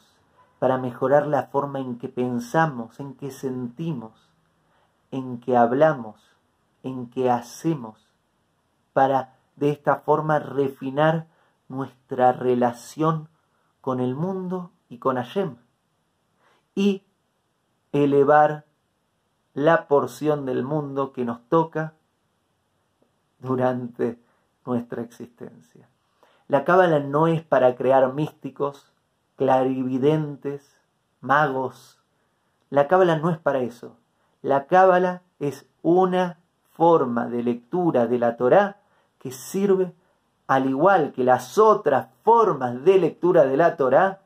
para 0.58 0.78
mejorar 0.78 1.28
la 1.28 1.44
forma 1.44 1.78
en 1.78 1.96
que 1.96 2.08
pensamos, 2.08 2.98
en 2.98 3.14
que 3.14 3.30
sentimos, 3.30 4.30
en 5.12 5.38
que 5.38 5.56
hablamos, 5.56 6.20
en 6.82 7.08
que 7.08 7.30
hacemos, 7.30 8.04
para 8.92 9.36
de 9.54 9.70
esta 9.70 9.98
forma 9.98 10.40
refinar 10.40 11.28
nuestra 11.68 12.32
relación 12.32 13.28
con 13.80 14.00
el 14.00 14.16
mundo 14.16 14.72
y 14.88 14.98
con 14.98 15.14
Hashem 15.14 15.54
y 16.74 17.02
elevar 17.92 18.64
la 19.54 19.88
porción 19.88 20.46
del 20.46 20.62
mundo 20.62 21.12
que 21.12 21.24
nos 21.24 21.40
toca 21.48 21.94
durante 23.38 24.18
nuestra 24.64 25.02
existencia. 25.02 25.88
La 26.48 26.64
cábala 26.64 27.00
no 27.00 27.26
es 27.26 27.42
para 27.42 27.74
crear 27.76 28.12
místicos, 28.12 28.92
clarividentes, 29.36 30.80
magos. 31.20 31.98
La 32.70 32.88
cábala 32.88 33.16
no 33.16 33.30
es 33.30 33.38
para 33.38 33.60
eso. 33.60 33.96
La 34.42 34.66
cábala 34.66 35.22
es 35.38 35.66
una 35.82 36.38
forma 36.72 37.26
de 37.26 37.42
lectura 37.42 38.06
de 38.06 38.18
la 38.18 38.36
Torá 38.36 38.80
que 39.18 39.30
sirve, 39.30 39.92
al 40.46 40.68
igual 40.68 41.12
que 41.12 41.24
las 41.24 41.58
otras 41.58 42.08
formas 42.24 42.82
de 42.84 42.98
lectura 42.98 43.44
de 43.44 43.56
la 43.56 43.76
Torá, 43.76 44.22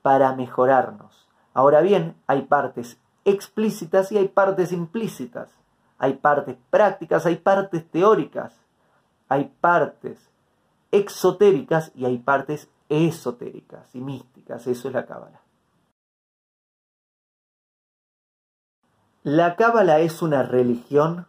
para 0.00 0.34
mejorarnos. 0.34 1.21
Ahora 1.54 1.80
bien, 1.80 2.16
hay 2.26 2.42
partes 2.42 2.98
explícitas 3.24 4.12
y 4.12 4.18
hay 4.18 4.28
partes 4.28 4.72
implícitas. 4.72 5.50
Hay 5.98 6.14
partes 6.14 6.56
prácticas, 6.70 7.26
hay 7.26 7.36
partes 7.36 7.88
teóricas, 7.90 8.54
hay 9.28 9.52
partes 9.60 10.30
exotéricas 10.90 11.92
y 11.94 12.04
hay 12.04 12.18
partes 12.18 12.68
esotéricas 12.88 13.94
y 13.94 14.00
místicas. 14.00 14.66
Eso 14.66 14.88
es 14.88 14.94
la 14.94 15.06
cábala. 15.06 15.40
¿La 19.22 19.54
cábala 19.54 20.00
es 20.00 20.20
una 20.20 20.42
religión? 20.42 21.28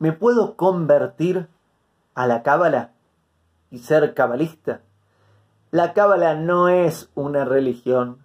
¿Me 0.00 0.12
puedo 0.12 0.56
convertir 0.56 1.48
a 2.14 2.26
la 2.26 2.42
cábala 2.42 2.90
y 3.70 3.78
ser 3.78 4.14
cabalista? 4.14 4.80
La 5.70 5.92
cábala 5.92 6.34
no 6.34 6.68
es 6.68 7.10
una 7.14 7.44
religión. 7.44 8.21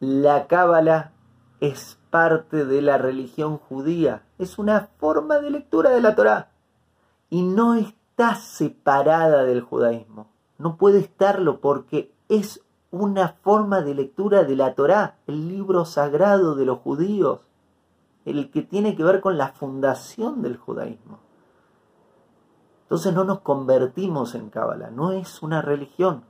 La 0.00 0.46
cábala 0.46 1.10
es 1.58 1.98
parte 2.10 2.64
de 2.64 2.82
la 2.82 2.98
religión 2.98 3.58
judía, 3.58 4.22
es 4.38 4.56
una 4.56 4.90
forma 4.98 5.40
de 5.40 5.50
lectura 5.50 5.90
de 5.90 6.00
la 6.00 6.14
Torá 6.14 6.52
y 7.30 7.42
no 7.42 7.74
está 7.74 8.36
separada 8.36 9.42
del 9.42 9.60
judaísmo. 9.60 10.28
No 10.56 10.76
puede 10.76 11.00
estarlo 11.00 11.60
porque 11.60 12.14
es 12.28 12.64
una 12.92 13.30
forma 13.42 13.80
de 13.80 13.94
lectura 13.96 14.44
de 14.44 14.54
la 14.54 14.74
Torá, 14.74 15.16
el 15.26 15.48
libro 15.48 15.84
sagrado 15.84 16.54
de 16.54 16.64
los 16.64 16.78
judíos, 16.78 17.40
el 18.24 18.50
que 18.52 18.62
tiene 18.62 18.94
que 18.94 19.02
ver 19.02 19.20
con 19.20 19.36
la 19.36 19.48
fundación 19.48 20.42
del 20.42 20.56
judaísmo. 20.58 21.18
Entonces 22.82 23.12
no 23.12 23.24
nos 23.24 23.40
convertimos 23.40 24.36
en 24.36 24.48
Cábala, 24.48 24.90
no 24.90 25.10
es 25.10 25.42
una 25.42 25.60
religión, 25.60 26.22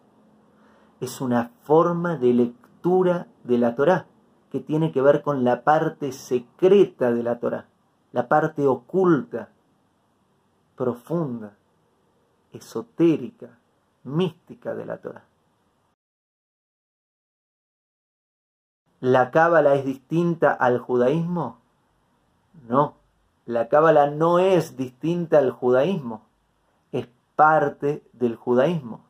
es 1.01 1.21
una 1.21 1.53
forma 1.63 2.17
de 2.17 2.33
lectura 2.33 3.29
de 3.49 3.57
la 3.57 3.75
Torá 3.75 4.07
que 4.53 4.61
tiene 4.61 4.93
que 4.93 5.03
ver 5.03 5.23
con 5.23 5.43
la 5.43 5.65
parte 5.65 6.13
secreta 6.13 7.13
de 7.13 7.23
la 7.23 7.39
Torah, 7.41 7.67
la 8.13 8.29
parte 8.29 8.67
oculta, 8.67 9.49
profunda, 10.77 11.55
esotérica, 12.53 13.59
mística 14.05 14.75
de 14.75 14.87
la 14.87 14.99
Torah. 14.99 15.25
¿La 19.01 19.31
cábala 19.31 19.75
es 19.75 19.85
distinta 19.85 20.53
al 20.53 20.79
judaísmo? 20.79 21.59
No, 22.69 22.97
la 23.47 23.69
cábala 23.69 24.11
no 24.11 24.39
es 24.39 24.77
distinta 24.77 25.39
al 25.39 25.53
judaísmo, 25.53 26.23
es 26.93 27.09
parte 27.37 28.03
del 28.13 28.37
judaísmo 28.37 29.05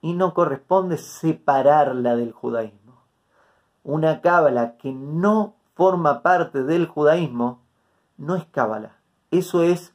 y 0.00 0.14
no 0.14 0.34
corresponde 0.34 0.98
separarla 0.98 2.16
del 2.16 2.32
judaísmo 2.32 2.82
una 3.84 4.20
cábala 4.20 4.76
que 4.76 4.92
no 4.92 5.54
forma 5.74 6.22
parte 6.22 6.62
del 6.62 6.86
judaísmo, 6.86 7.60
no 8.16 8.36
es 8.36 8.44
cábala. 8.46 8.96
Eso 9.30 9.62
es 9.62 9.92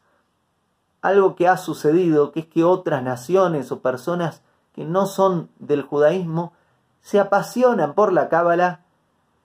algo 1.01 1.35
que 1.35 1.47
ha 1.47 1.57
sucedido, 1.57 2.31
que 2.31 2.41
es 2.41 2.45
que 2.47 2.63
otras 2.63 3.03
naciones 3.03 3.71
o 3.71 3.81
personas 3.81 4.41
que 4.73 4.85
no 4.85 5.05
son 5.05 5.49
del 5.59 5.81
judaísmo 5.81 6.53
se 7.01 7.19
apasionan 7.19 7.93
por 7.93 8.11
la 8.11 8.29
cábala 8.29 8.81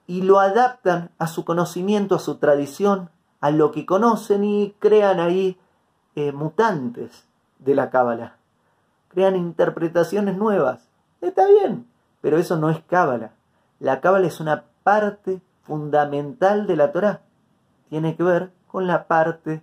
y 0.06 0.22
lo 0.22 0.40
adaptan 0.40 1.10
a 1.18 1.26
su 1.26 1.44
conocimiento, 1.44 2.16
a 2.16 2.18
su 2.18 2.36
tradición, 2.36 3.10
a 3.40 3.50
lo 3.50 3.70
que 3.70 3.86
conocen 3.86 4.44
y 4.44 4.74
crean 4.78 5.20
ahí 5.20 5.58
eh, 6.16 6.32
mutantes 6.32 7.24
de 7.58 7.74
la 7.74 7.90
cábala. 7.90 8.36
Crean 9.08 9.36
interpretaciones 9.36 10.36
nuevas. 10.36 10.88
Está 11.20 11.46
bien, 11.46 11.86
pero 12.20 12.38
eso 12.38 12.56
no 12.56 12.70
es 12.70 12.82
cábala. 12.82 13.32
La 13.82 14.00
cábala 14.00 14.28
es 14.28 14.38
una 14.38 14.66
parte 14.84 15.42
fundamental 15.64 16.68
de 16.68 16.76
la 16.76 16.92
Torá. 16.92 17.22
Tiene 17.88 18.16
que 18.16 18.22
ver 18.22 18.52
con 18.68 18.86
la 18.86 19.08
parte 19.08 19.60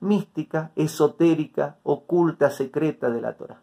mística, 0.00 0.70
esotérica, 0.76 1.78
oculta, 1.82 2.50
secreta 2.50 3.08
de 3.08 3.20
la 3.22 3.32
Torá. 3.32 3.62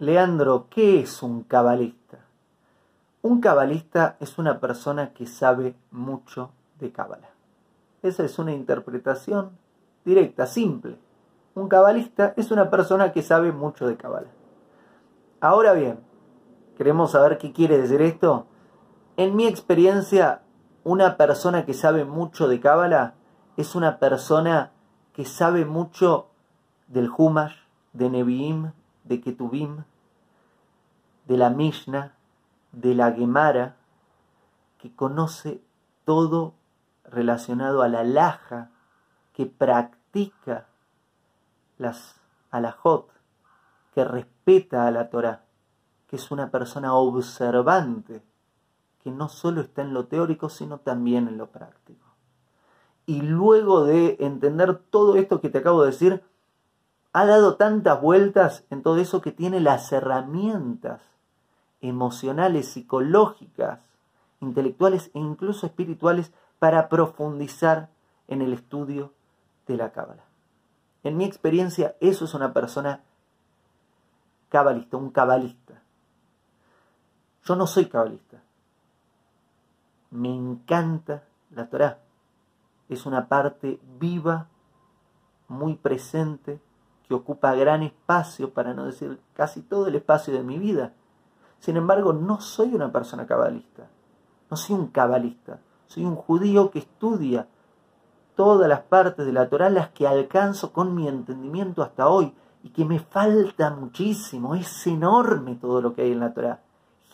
Leandro, 0.00 0.66
¿qué 0.68 1.02
es 1.02 1.22
un 1.22 1.44
cabalista? 1.44 2.05
Un 3.26 3.40
cabalista 3.40 4.16
es 4.20 4.38
una 4.38 4.60
persona 4.60 5.12
que 5.12 5.26
sabe 5.26 5.74
mucho 5.90 6.52
de 6.78 6.92
cábala. 6.92 7.28
Esa 8.00 8.22
es 8.22 8.38
una 8.38 8.52
interpretación 8.52 9.50
directa, 10.04 10.46
simple. 10.46 10.96
Un 11.56 11.68
cabalista 11.68 12.34
es 12.36 12.52
una 12.52 12.70
persona 12.70 13.10
que 13.10 13.22
sabe 13.22 13.50
mucho 13.50 13.88
de 13.88 13.96
cábala. 13.96 14.28
Ahora 15.40 15.72
bien, 15.72 15.98
¿queremos 16.76 17.10
saber 17.10 17.36
qué 17.38 17.52
quiere 17.52 17.78
decir 17.78 18.00
esto? 18.00 18.46
En 19.16 19.34
mi 19.34 19.48
experiencia, 19.48 20.42
una 20.84 21.16
persona 21.16 21.66
que 21.66 21.74
sabe 21.74 22.04
mucho 22.04 22.46
de 22.46 22.60
cábala 22.60 23.14
es 23.56 23.74
una 23.74 23.98
persona 23.98 24.70
que 25.14 25.24
sabe 25.24 25.64
mucho 25.64 26.28
del 26.86 27.10
Humash, 27.10 27.56
de 27.92 28.08
Nevi'im, 28.08 28.70
de 29.02 29.20
Ketubim, 29.20 29.82
de 31.26 31.36
la 31.36 31.50
Mishnah, 31.50 32.12
de 32.76 32.94
la 32.94 33.10
Gemara, 33.12 33.76
que 34.78 34.94
conoce 34.94 35.62
todo 36.04 36.52
relacionado 37.04 37.82
a 37.82 37.88
la 37.88 38.04
laja 38.04 38.70
que 39.32 39.46
practica 39.46 40.66
las 41.78 42.16
alajot, 42.50 43.08
que 43.94 44.04
respeta 44.04 44.86
a 44.86 44.90
la 44.90 45.08
Torah, 45.08 45.44
que 46.06 46.16
es 46.16 46.30
una 46.30 46.50
persona 46.50 46.94
observante, 46.94 48.22
que 49.02 49.10
no 49.10 49.28
solo 49.30 49.62
está 49.62 49.80
en 49.80 49.94
lo 49.94 50.06
teórico, 50.06 50.50
sino 50.50 50.78
también 50.78 51.28
en 51.28 51.38
lo 51.38 51.46
práctico. 51.46 52.06
Y 53.06 53.22
luego 53.22 53.84
de 53.84 54.18
entender 54.20 54.76
todo 54.90 55.16
esto 55.16 55.40
que 55.40 55.48
te 55.48 55.58
acabo 55.58 55.82
de 55.82 55.92
decir, 55.92 56.22
ha 57.14 57.24
dado 57.24 57.56
tantas 57.56 58.02
vueltas 58.02 58.64
en 58.68 58.82
todo 58.82 58.98
eso 58.98 59.22
que 59.22 59.32
tiene 59.32 59.60
las 59.60 59.90
herramientas 59.92 61.15
emocionales, 61.88 62.68
psicológicas, 62.68 63.80
intelectuales 64.40 65.10
e 65.14 65.18
incluso 65.18 65.66
espirituales 65.66 66.32
para 66.58 66.88
profundizar 66.88 67.90
en 68.28 68.42
el 68.42 68.52
estudio 68.52 69.12
de 69.66 69.76
la 69.76 69.92
cábala. 69.92 70.24
En 71.02 71.16
mi 71.16 71.24
experiencia, 71.24 71.96
eso 72.00 72.24
es 72.24 72.34
una 72.34 72.52
persona 72.52 73.02
cabalista, 74.48 74.96
un 74.96 75.10
cabalista. 75.10 75.82
Yo 77.44 77.56
no 77.56 77.66
soy 77.66 77.86
cabalista. 77.86 78.42
Me 80.10 80.34
encanta 80.34 81.24
la 81.50 81.68
Torah. 81.68 82.00
Es 82.88 83.06
una 83.06 83.28
parte 83.28 83.80
viva, 83.98 84.48
muy 85.48 85.74
presente, 85.74 86.60
que 87.06 87.14
ocupa 87.14 87.54
gran 87.54 87.82
espacio, 87.82 88.52
para 88.52 88.74
no 88.74 88.86
decir 88.86 89.20
casi 89.34 89.62
todo 89.62 89.86
el 89.86 89.94
espacio 89.94 90.34
de 90.34 90.42
mi 90.42 90.58
vida. 90.58 90.92
Sin 91.60 91.76
embargo, 91.76 92.12
no 92.12 92.40
soy 92.40 92.74
una 92.74 92.92
persona 92.92 93.26
cabalista. 93.26 93.88
No 94.50 94.56
soy 94.56 94.76
un 94.76 94.88
cabalista. 94.88 95.58
Soy 95.86 96.04
un 96.04 96.16
judío 96.16 96.70
que 96.70 96.80
estudia 96.80 97.48
todas 98.34 98.68
las 98.68 98.80
partes 98.80 99.24
de 99.24 99.32
la 99.32 99.48
Torah, 99.48 99.70
las 99.70 99.90
que 99.90 100.06
alcanzo 100.06 100.72
con 100.72 100.94
mi 100.94 101.08
entendimiento 101.08 101.82
hasta 101.82 102.08
hoy, 102.08 102.34
y 102.62 102.70
que 102.70 102.84
me 102.84 103.00
falta 103.00 103.70
muchísimo. 103.70 104.54
Es 104.54 104.86
enorme 104.86 105.56
todo 105.56 105.80
lo 105.80 105.94
que 105.94 106.02
hay 106.02 106.12
en 106.12 106.20
la 106.20 106.34
Torah. 106.34 106.60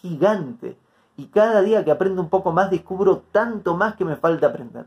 Gigante. 0.00 0.76
Y 1.16 1.26
cada 1.26 1.60
día 1.62 1.84
que 1.84 1.90
aprendo 1.90 2.22
un 2.22 2.28
poco 2.28 2.52
más, 2.52 2.70
descubro 2.70 3.22
tanto 3.30 3.76
más 3.76 3.94
que 3.96 4.04
me 4.04 4.16
falta 4.16 4.46
aprender. 4.48 4.86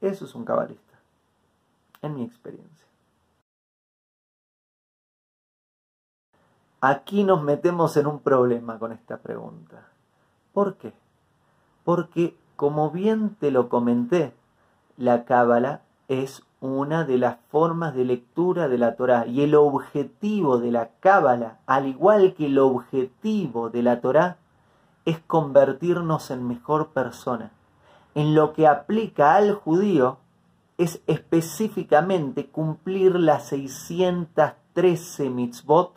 Eso 0.00 0.26
es 0.26 0.34
un 0.34 0.44
cabalista, 0.44 0.94
en 2.02 2.14
mi 2.14 2.22
experiencia. 2.22 2.85
Aquí 6.80 7.24
nos 7.24 7.42
metemos 7.42 7.96
en 7.96 8.06
un 8.06 8.20
problema 8.20 8.78
con 8.78 8.92
esta 8.92 9.18
pregunta. 9.18 9.88
¿Por 10.52 10.76
qué? 10.76 10.92
Porque, 11.84 12.36
como 12.56 12.90
bien 12.90 13.36
te 13.38 13.50
lo 13.50 13.68
comenté, 13.68 14.34
la 14.96 15.24
cábala 15.24 15.82
es 16.08 16.42
una 16.60 17.04
de 17.04 17.18
las 17.18 17.38
formas 17.50 17.94
de 17.94 18.04
lectura 18.04 18.68
de 18.68 18.78
la 18.78 18.96
Torá 18.96 19.26
y 19.26 19.42
el 19.42 19.54
objetivo 19.54 20.58
de 20.58 20.72
la 20.72 20.90
cábala, 21.00 21.58
al 21.66 21.86
igual 21.86 22.34
que 22.34 22.46
el 22.46 22.58
objetivo 22.58 23.70
de 23.70 23.82
la 23.82 24.00
Torá, 24.00 24.38
es 25.04 25.20
convertirnos 25.20 26.30
en 26.30 26.46
mejor 26.46 26.88
persona. 26.88 27.52
En 28.14 28.34
lo 28.34 28.52
que 28.52 28.66
aplica 28.66 29.34
al 29.34 29.54
judío 29.54 30.18
es 30.78 31.00
específicamente 31.06 32.46
cumplir 32.46 33.14
las 33.16 33.48
613 33.48 35.30
mitzvot. 35.30 35.92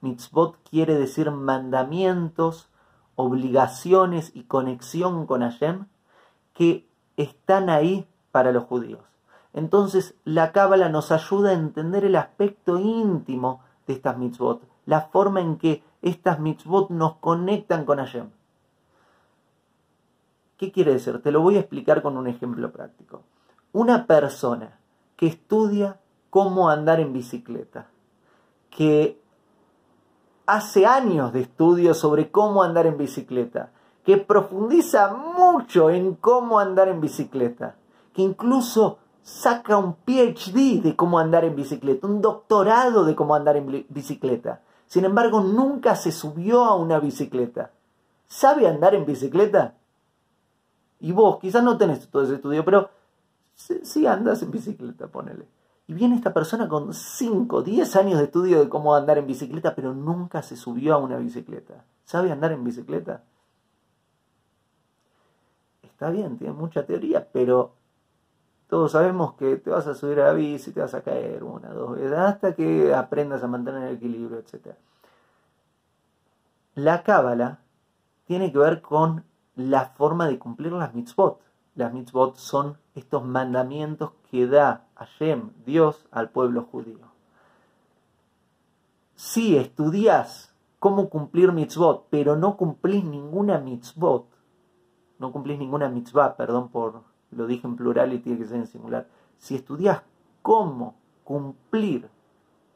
Mitzvot 0.00 0.56
quiere 0.68 0.94
decir 0.96 1.30
mandamientos, 1.30 2.68
obligaciones 3.16 4.32
y 4.34 4.44
conexión 4.44 5.26
con 5.26 5.42
Hashem 5.42 5.86
que 6.54 6.88
están 7.16 7.68
ahí 7.68 8.06
para 8.32 8.52
los 8.52 8.64
judíos. 8.64 9.00
Entonces 9.52 10.14
la 10.24 10.52
Cábala 10.52 10.88
nos 10.88 11.12
ayuda 11.12 11.50
a 11.50 11.54
entender 11.54 12.04
el 12.04 12.16
aspecto 12.16 12.78
íntimo 12.78 13.62
de 13.86 13.94
estas 13.94 14.16
mitzvot, 14.16 14.62
la 14.86 15.02
forma 15.02 15.40
en 15.40 15.56
que 15.58 15.82
estas 16.02 16.40
mitzvot 16.40 16.90
nos 16.90 17.16
conectan 17.16 17.84
con 17.84 17.98
Hashem. 17.98 18.30
¿Qué 20.56 20.72
quiere 20.72 20.92
decir? 20.92 21.20
Te 21.22 21.32
lo 21.32 21.40
voy 21.40 21.56
a 21.56 21.60
explicar 21.60 22.02
con 22.02 22.16
un 22.16 22.26
ejemplo 22.26 22.70
práctico. 22.70 23.22
Una 23.72 24.06
persona 24.06 24.78
que 25.16 25.26
estudia 25.26 25.98
cómo 26.30 26.70
andar 26.70 27.00
en 27.00 27.12
bicicleta, 27.12 27.88
que 28.70 29.19
hace 30.50 30.84
años 30.84 31.32
de 31.32 31.42
estudio 31.42 31.94
sobre 31.94 32.32
cómo 32.32 32.64
andar 32.64 32.84
en 32.86 32.98
bicicleta, 32.98 33.70
que 34.04 34.16
profundiza 34.16 35.14
mucho 35.14 35.90
en 35.90 36.16
cómo 36.16 36.58
andar 36.58 36.88
en 36.88 37.00
bicicleta, 37.00 37.76
que 38.12 38.22
incluso 38.22 38.98
saca 39.22 39.76
un 39.76 39.94
PhD 39.94 40.82
de 40.82 40.96
cómo 40.96 41.20
andar 41.20 41.44
en 41.44 41.54
bicicleta, 41.54 42.04
un 42.08 42.20
doctorado 42.20 43.04
de 43.04 43.14
cómo 43.14 43.36
andar 43.36 43.56
en 43.56 43.86
bicicleta. 43.88 44.62
Sin 44.88 45.04
embargo, 45.04 45.40
nunca 45.40 45.94
se 45.94 46.10
subió 46.10 46.64
a 46.64 46.74
una 46.74 46.98
bicicleta. 46.98 47.70
¿Sabe 48.26 48.66
andar 48.66 48.96
en 48.96 49.06
bicicleta? 49.06 49.74
Y 50.98 51.12
vos, 51.12 51.38
quizás 51.38 51.62
no 51.62 51.78
tenés 51.78 52.08
todo 52.08 52.24
ese 52.24 52.34
estudio, 52.34 52.64
pero 52.64 52.90
sí, 53.54 54.04
andas 54.04 54.42
en 54.42 54.50
bicicleta, 54.50 55.06
ponele. 55.06 55.46
Y 55.90 55.92
viene 55.92 56.14
esta 56.14 56.32
persona 56.32 56.68
con 56.68 56.94
5, 56.94 57.62
10 57.62 57.96
años 57.96 58.18
de 58.20 58.26
estudio 58.26 58.60
de 58.60 58.68
cómo 58.68 58.94
andar 58.94 59.18
en 59.18 59.26
bicicleta, 59.26 59.74
pero 59.74 59.92
nunca 59.92 60.40
se 60.40 60.56
subió 60.56 60.94
a 60.94 60.98
una 60.98 61.16
bicicleta. 61.16 61.84
¿Sabe 62.04 62.30
andar 62.30 62.52
en 62.52 62.62
bicicleta? 62.62 63.24
Está 65.82 66.10
bien, 66.10 66.38
tiene 66.38 66.52
mucha 66.52 66.86
teoría, 66.86 67.26
pero 67.32 67.72
todos 68.68 68.92
sabemos 68.92 69.34
que 69.34 69.56
te 69.56 69.70
vas 69.70 69.88
a 69.88 69.96
subir 69.96 70.20
a 70.20 70.26
la 70.26 70.32
bici, 70.32 70.70
te 70.70 70.80
vas 70.80 70.94
a 70.94 71.02
caer 71.02 71.42
una, 71.42 71.70
dos 71.70 71.96
veces, 71.96 72.16
hasta 72.16 72.54
que 72.54 72.94
aprendas 72.94 73.42
a 73.42 73.48
mantener 73.48 73.88
el 73.88 73.96
equilibrio, 73.96 74.38
etc. 74.38 74.76
La 76.76 77.02
cábala 77.02 77.58
tiene 78.26 78.52
que 78.52 78.58
ver 78.58 78.80
con 78.80 79.24
la 79.56 79.86
forma 79.86 80.28
de 80.28 80.38
cumplir 80.38 80.70
las 80.70 80.94
mitzvot. 80.94 81.40
Las 81.74 81.92
mitzvot 81.92 82.36
son 82.36 82.78
estos 82.94 83.24
mandamientos 83.24 84.12
que 84.30 84.46
da 84.46 84.86
Hashem, 85.00 85.52
Dios, 85.64 86.06
al 86.10 86.28
pueblo 86.28 86.68
judío. 86.70 87.08
Si 89.14 89.56
estudias 89.56 90.54
cómo 90.78 91.08
cumplir 91.08 91.52
mitzvot, 91.52 92.06
pero 92.10 92.36
no 92.36 92.58
cumplís 92.58 93.02
ninguna 93.02 93.58
mitzvot, 93.58 94.26
no 95.18 95.32
cumplís 95.32 95.58
ninguna 95.58 95.88
mitzvah, 95.88 96.36
perdón 96.36 96.68
por 96.68 97.02
lo 97.30 97.46
dije 97.46 97.66
en 97.66 97.76
plural 97.76 98.12
y 98.12 98.18
tiene 98.18 98.38
que 98.38 98.44
ser 98.44 98.58
en 98.58 98.66
singular, 98.66 99.08
si 99.38 99.54
estudias 99.54 100.02
cómo 100.42 100.96
cumplir 101.24 102.10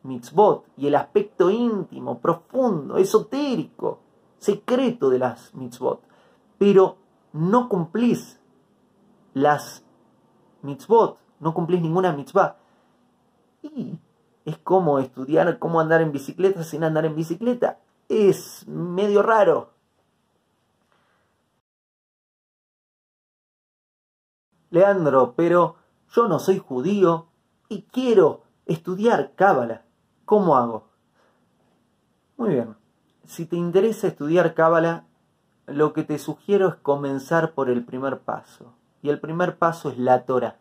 mitzvot 0.03 0.67
y 0.79 0.87
el 0.87 0.95
aspecto 0.95 1.51
íntimo, 1.51 2.21
profundo, 2.21 2.97
esotérico, 2.97 3.99
secreto 4.39 5.11
de 5.11 5.19
las 5.19 5.55
mitzvot, 5.55 6.01
pero 6.57 6.97
no 7.35 7.69
cumplís 7.69 8.41
las 9.35 9.85
mitzvot, 10.63 11.19
no 11.41 11.55
cumplís 11.55 11.83
ninguna 11.83 12.13
mitzvah, 12.13 12.57
y 13.63 13.99
es 14.45 14.59
como 14.59 14.99
estudiar 14.99 15.59
cómo 15.59 15.81
andar 15.81 16.03
en 16.03 16.13
bicicleta 16.13 16.63
sin 16.65 16.85
andar 16.85 17.07
en 17.07 17.17
bicicleta. 17.17 17.79
Es 18.09 18.67
medio 18.69 19.23
raro. 19.23 19.71
Leandro, 24.71 25.35
pero 25.37 25.77
yo 26.13 26.29
no 26.29 26.39
soy 26.39 26.59
judío 26.59 27.29
y 27.69 27.83
quiero 27.83 28.43
estudiar 28.67 29.33
Cábala. 29.35 29.85
¿Cómo 30.25 30.57
hago? 30.57 30.89
Muy 32.37 32.51
bien. 32.51 32.77
Si 33.25 33.47
te 33.47 33.57
interesa 33.57 34.09
estudiar 34.09 34.55
Cábala, 34.55 35.07
lo 35.67 35.93
que 35.93 36.03
te 36.03 36.19
sugiero 36.19 36.69
es 36.69 36.75
comenzar 36.75 37.55
por 37.55 37.71
el 37.71 37.85
primer 37.85 38.21
paso. 38.21 38.75
Y 39.01 39.09
el 39.11 39.21
primer 39.21 39.59
paso 39.59 39.91
es 39.91 39.99
la 39.99 40.27
Torah, 40.27 40.59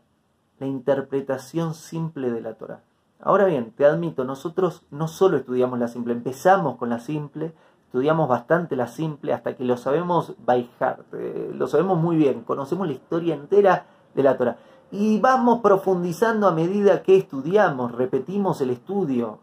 la 0.63 0.69
interpretación 0.69 1.73
simple 1.73 2.31
de 2.31 2.39
la 2.39 2.53
Torah. 2.53 2.79
Ahora 3.19 3.45
bien, 3.45 3.73
te 3.75 3.85
admito, 3.85 4.23
nosotros 4.23 4.83
no 4.91 5.09
solo 5.09 5.37
estudiamos 5.37 5.77
la 5.77 5.89
simple, 5.89 6.13
empezamos 6.13 6.77
con 6.77 6.89
la 6.89 6.99
simple, 6.99 7.53
estudiamos 7.85 8.29
bastante 8.29 8.77
la 8.77 8.87
simple 8.87 9.33
hasta 9.33 9.55
que 9.55 9.65
lo 9.65 9.75
sabemos 9.75 10.33
by 10.45 10.69
eh, 11.13 11.51
lo 11.53 11.67
sabemos 11.67 11.99
muy 11.99 12.15
bien, 12.15 12.43
conocemos 12.43 12.87
la 12.87 12.93
historia 12.93 13.35
entera 13.35 13.85
de 14.15 14.23
la 14.23 14.37
Torah. 14.37 14.57
Y 14.89 15.19
vamos 15.19 15.59
profundizando 15.61 16.47
a 16.47 16.53
medida 16.53 17.03
que 17.03 17.17
estudiamos, 17.17 17.91
repetimos 17.91 18.61
el 18.61 18.69
estudio, 18.69 19.39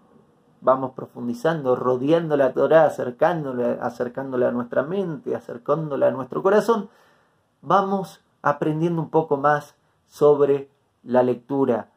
vamos 0.63 0.93
profundizando, 0.93 1.77
rodeando 1.77 2.37
la 2.37 2.55
Torah, 2.55 2.87
acercándola, 2.87 3.79
acercándola 3.83 4.49
a 4.49 4.53
nuestra 4.53 4.85
mente, 4.85 5.37
acercándola 5.37 6.09
a 6.09 6.13
nuestro 6.13 6.43
corazón, 6.43 6.89
vamos 7.61 8.23
aprendiendo 8.41 9.03
un 9.03 9.11
poco 9.11 9.37
más 9.37 9.75
sobre 10.07 10.71
la 11.05 11.23
lectura 11.23 11.91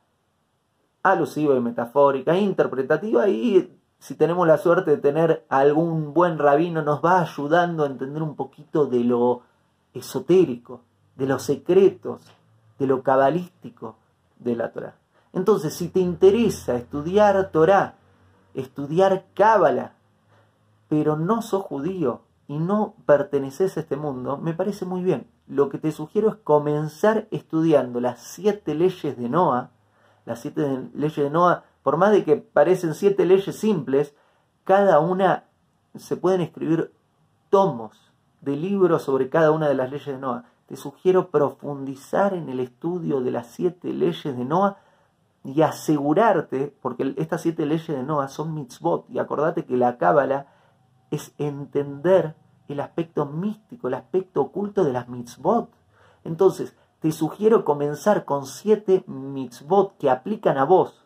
alusiva 1.03 1.55
y 1.55 1.59
metafórica, 1.59 2.37
interpretativa 2.37 3.27
y 3.27 3.77
si 3.99 4.15
tenemos 4.15 4.47
la 4.47 4.57
suerte 4.57 4.91
de 4.91 4.97
tener 4.97 5.45
algún 5.49 6.13
buen 6.13 6.37
rabino 6.37 6.81
nos 6.81 7.03
va 7.03 7.21
ayudando 7.21 7.83
a 7.83 7.87
entender 7.87 8.21
un 8.21 8.35
poquito 8.35 8.85
de 8.85 9.03
lo 9.03 9.41
esotérico, 9.93 10.81
de 11.15 11.27
los 11.27 11.43
secretos 11.43 12.21
de 12.79 12.87
lo 12.87 13.03
cabalístico 13.03 13.95
de 14.39 14.55
la 14.55 14.71
Torah. 14.71 14.95
Entonces, 15.31 15.73
si 15.73 15.89
te 15.89 15.99
interesa 15.99 16.75
estudiar 16.75 17.49
Torah, 17.51 17.95
estudiar 18.53 19.25
Cábala, 19.33 19.93
pero 20.89 21.15
no 21.15 21.41
sos 21.41 21.63
judío 21.63 22.21
y 22.47 22.57
no 22.57 22.95
perteneces 23.05 23.77
a 23.77 23.81
este 23.81 23.95
mundo, 23.95 24.37
me 24.37 24.53
parece 24.53 24.85
muy 24.85 25.01
bien. 25.01 25.27
Lo 25.47 25.69
que 25.69 25.77
te 25.77 25.91
sugiero 25.91 26.29
es 26.29 26.35
comenzar 26.35 27.27
estudiando 27.31 28.01
las 28.01 28.21
siete 28.21 28.75
leyes 28.75 29.17
de 29.17 29.29
Noah. 29.29 29.71
Las 30.25 30.39
siete 30.39 30.89
leyes 30.93 31.15
de 31.17 31.29
Noah, 31.29 31.63
por 31.83 31.97
más 31.97 32.11
de 32.11 32.23
que 32.23 32.37
parecen 32.37 32.95
siete 32.95 33.25
leyes 33.25 33.55
simples, 33.55 34.15
cada 34.63 34.99
una 34.99 35.45
se 35.95 36.17
pueden 36.17 36.41
escribir 36.41 36.93
tomos 37.49 38.11
de 38.41 38.55
libros 38.55 39.03
sobre 39.03 39.29
cada 39.29 39.51
una 39.51 39.67
de 39.67 39.75
las 39.75 39.91
leyes 39.91 40.07
de 40.07 40.17
Noah. 40.17 40.45
Te 40.67 40.75
sugiero 40.75 41.29
profundizar 41.29 42.33
en 42.33 42.49
el 42.49 42.59
estudio 42.59 43.21
de 43.21 43.31
las 43.31 43.47
siete 43.47 43.93
leyes 43.93 44.23
de 44.23 44.45
Noah 44.45 44.77
y 45.43 45.61
asegurarte, 45.61 46.73
porque 46.81 47.13
estas 47.17 47.41
siete 47.41 47.65
leyes 47.65 47.87
de 47.87 48.03
Noah 48.03 48.29
son 48.29 48.53
mitzvot, 48.53 49.09
y 49.09 49.19
acordate 49.19 49.65
que 49.65 49.75
la 49.75 49.97
cábala 49.97 50.47
es 51.13 51.31
entender 51.37 52.35
el 52.67 52.79
aspecto 52.79 53.27
místico, 53.27 53.87
el 53.87 53.93
aspecto 53.93 54.41
oculto 54.41 54.83
de 54.83 54.93
las 54.93 55.07
mitzvot. 55.09 55.69
Entonces, 56.23 56.75
te 57.01 57.11
sugiero 57.11 57.63
comenzar 57.63 58.25
con 58.25 58.47
siete 58.47 59.03
mitzvot 59.05 59.95
que 59.97 60.09
aplican 60.09 60.57
a 60.57 60.65
vos, 60.65 61.05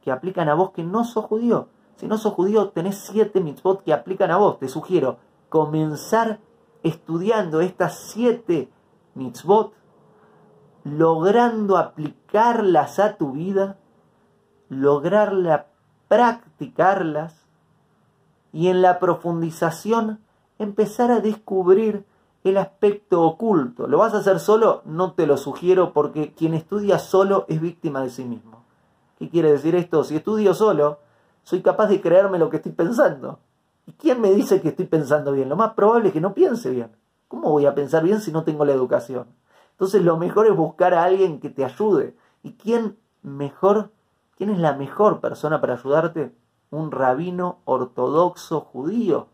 que 0.00 0.10
aplican 0.10 0.48
a 0.48 0.54
vos 0.54 0.70
que 0.70 0.82
no 0.82 1.04
sos 1.04 1.26
judío. 1.26 1.68
Si 1.96 2.06
no 2.08 2.16
sos 2.16 2.32
judío, 2.32 2.70
tenés 2.70 2.96
siete 2.98 3.42
mitzvot 3.42 3.82
que 3.82 3.92
aplican 3.92 4.30
a 4.30 4.38
vos. 4.38 4.58
Te 4.58 4.68
sugiero 4.68 5.18
comenzar 5.50 6.40
estudiando 6.82 7.60
estas 7.60 7.98
siete 7.98 8.70
mitzvot, 9.14 9.74
logrando 10.84 11.76
aplicarlas 11.76 12.98
a 12.98 13.18
tu 13.18 13.32
vida, 13.32 13.76
lograrla 14.70 15.66
practicarlas 16.08 17.37
y 18.52 18.68
en 18.68 18.82
la 18.82 18.98
profundización 18.98 20.20
empezar 20.58 21.10
a 21.10 21.20
descubrir 21.20 22.04
el 22.44 22.56
aspecto 22.56 23.22
oculto. 23.22 23.86
¿Lo 23.86 23.98
vas 23.98 24.14
a 24.14 24.18
hacer 24.18 24.40
solo? 24.40 24.82
No 24.84 25.12
te 25.12 25.26
lo 25.26 25.36
sugiero 25.36 25.92
porque 25.92 26.32
quien 26.32 26.54
estudia 26.54 26.98
solo 26.98 27.44
es 27.48 27.60
víctima 27.60 28.02
de 28.02 28.10
sí 28.10 28.24
mismo. 28.24 28.64
¿Qué 29.18 29.28
quiere 29.28 29.50
decir 29.50 29.74
esto? 29.74 30.04
Si 30.04 30.16
estudio 30.16 30.54
solo, 30.54 30.98
soy 31.42 31.62
capaz 31.62 31.88
de 31.88 32.00
creerme 32.00 32.38
lo 32.38 32.50
que 32.50 32.56
estoy 32.56 32.72
pensando. 32.72 33.40
¿Y 33.86 33.92
quién 33.92 34.20
me 34.20 34.30
dice 34.30 34.60
que 34.60 34.68
estoy 34.68 34.86
pensando 34.86 35.32
bien? 35.32 35.48
Lo 35.48 35.56
más 35.56 35.72
probable 35.74 36.08
es 36.08 36.14
que 36.14 36.20
no 36.20 36.34
piense 36.34 36.70
bien. 36.70 36.90
¿Cómo 37.26 37.50
voy 37.50 37.66
a 37.66 37.74
pensar 37.74 38.04
bien 38.04 38.20
si 38.20 38.32
no 38.32 38.44
tengo 38.44 38.64
la 38.64 38.72
educación? 38.72 39.26
Entonces 39.72 40.02
lo 40.02 40.16
mejor 40.16 40.46
es 40.46 40.56
buscar 40.56 40.94
a 40.94 41.04
alguien 41.04 41.40
que 41.40 41.50
te 41.50 41.64
ayude. 41.64 42.14
¿Y 42.42 42.52
quién 42.52 42.96
mejor, 43.22 43.90
quién 44.36 44.50
es 44.50 44.58
la 44.58 44.74
mejor 44.74 45.20
persona 45.20 45.60
para 45.60 45.74
ayudarte? 45.74 46.32
Un 46.70 46.90
rabino 46.90 47.58
ortodoxo 47.64 48.60
judío. 48.60 49.28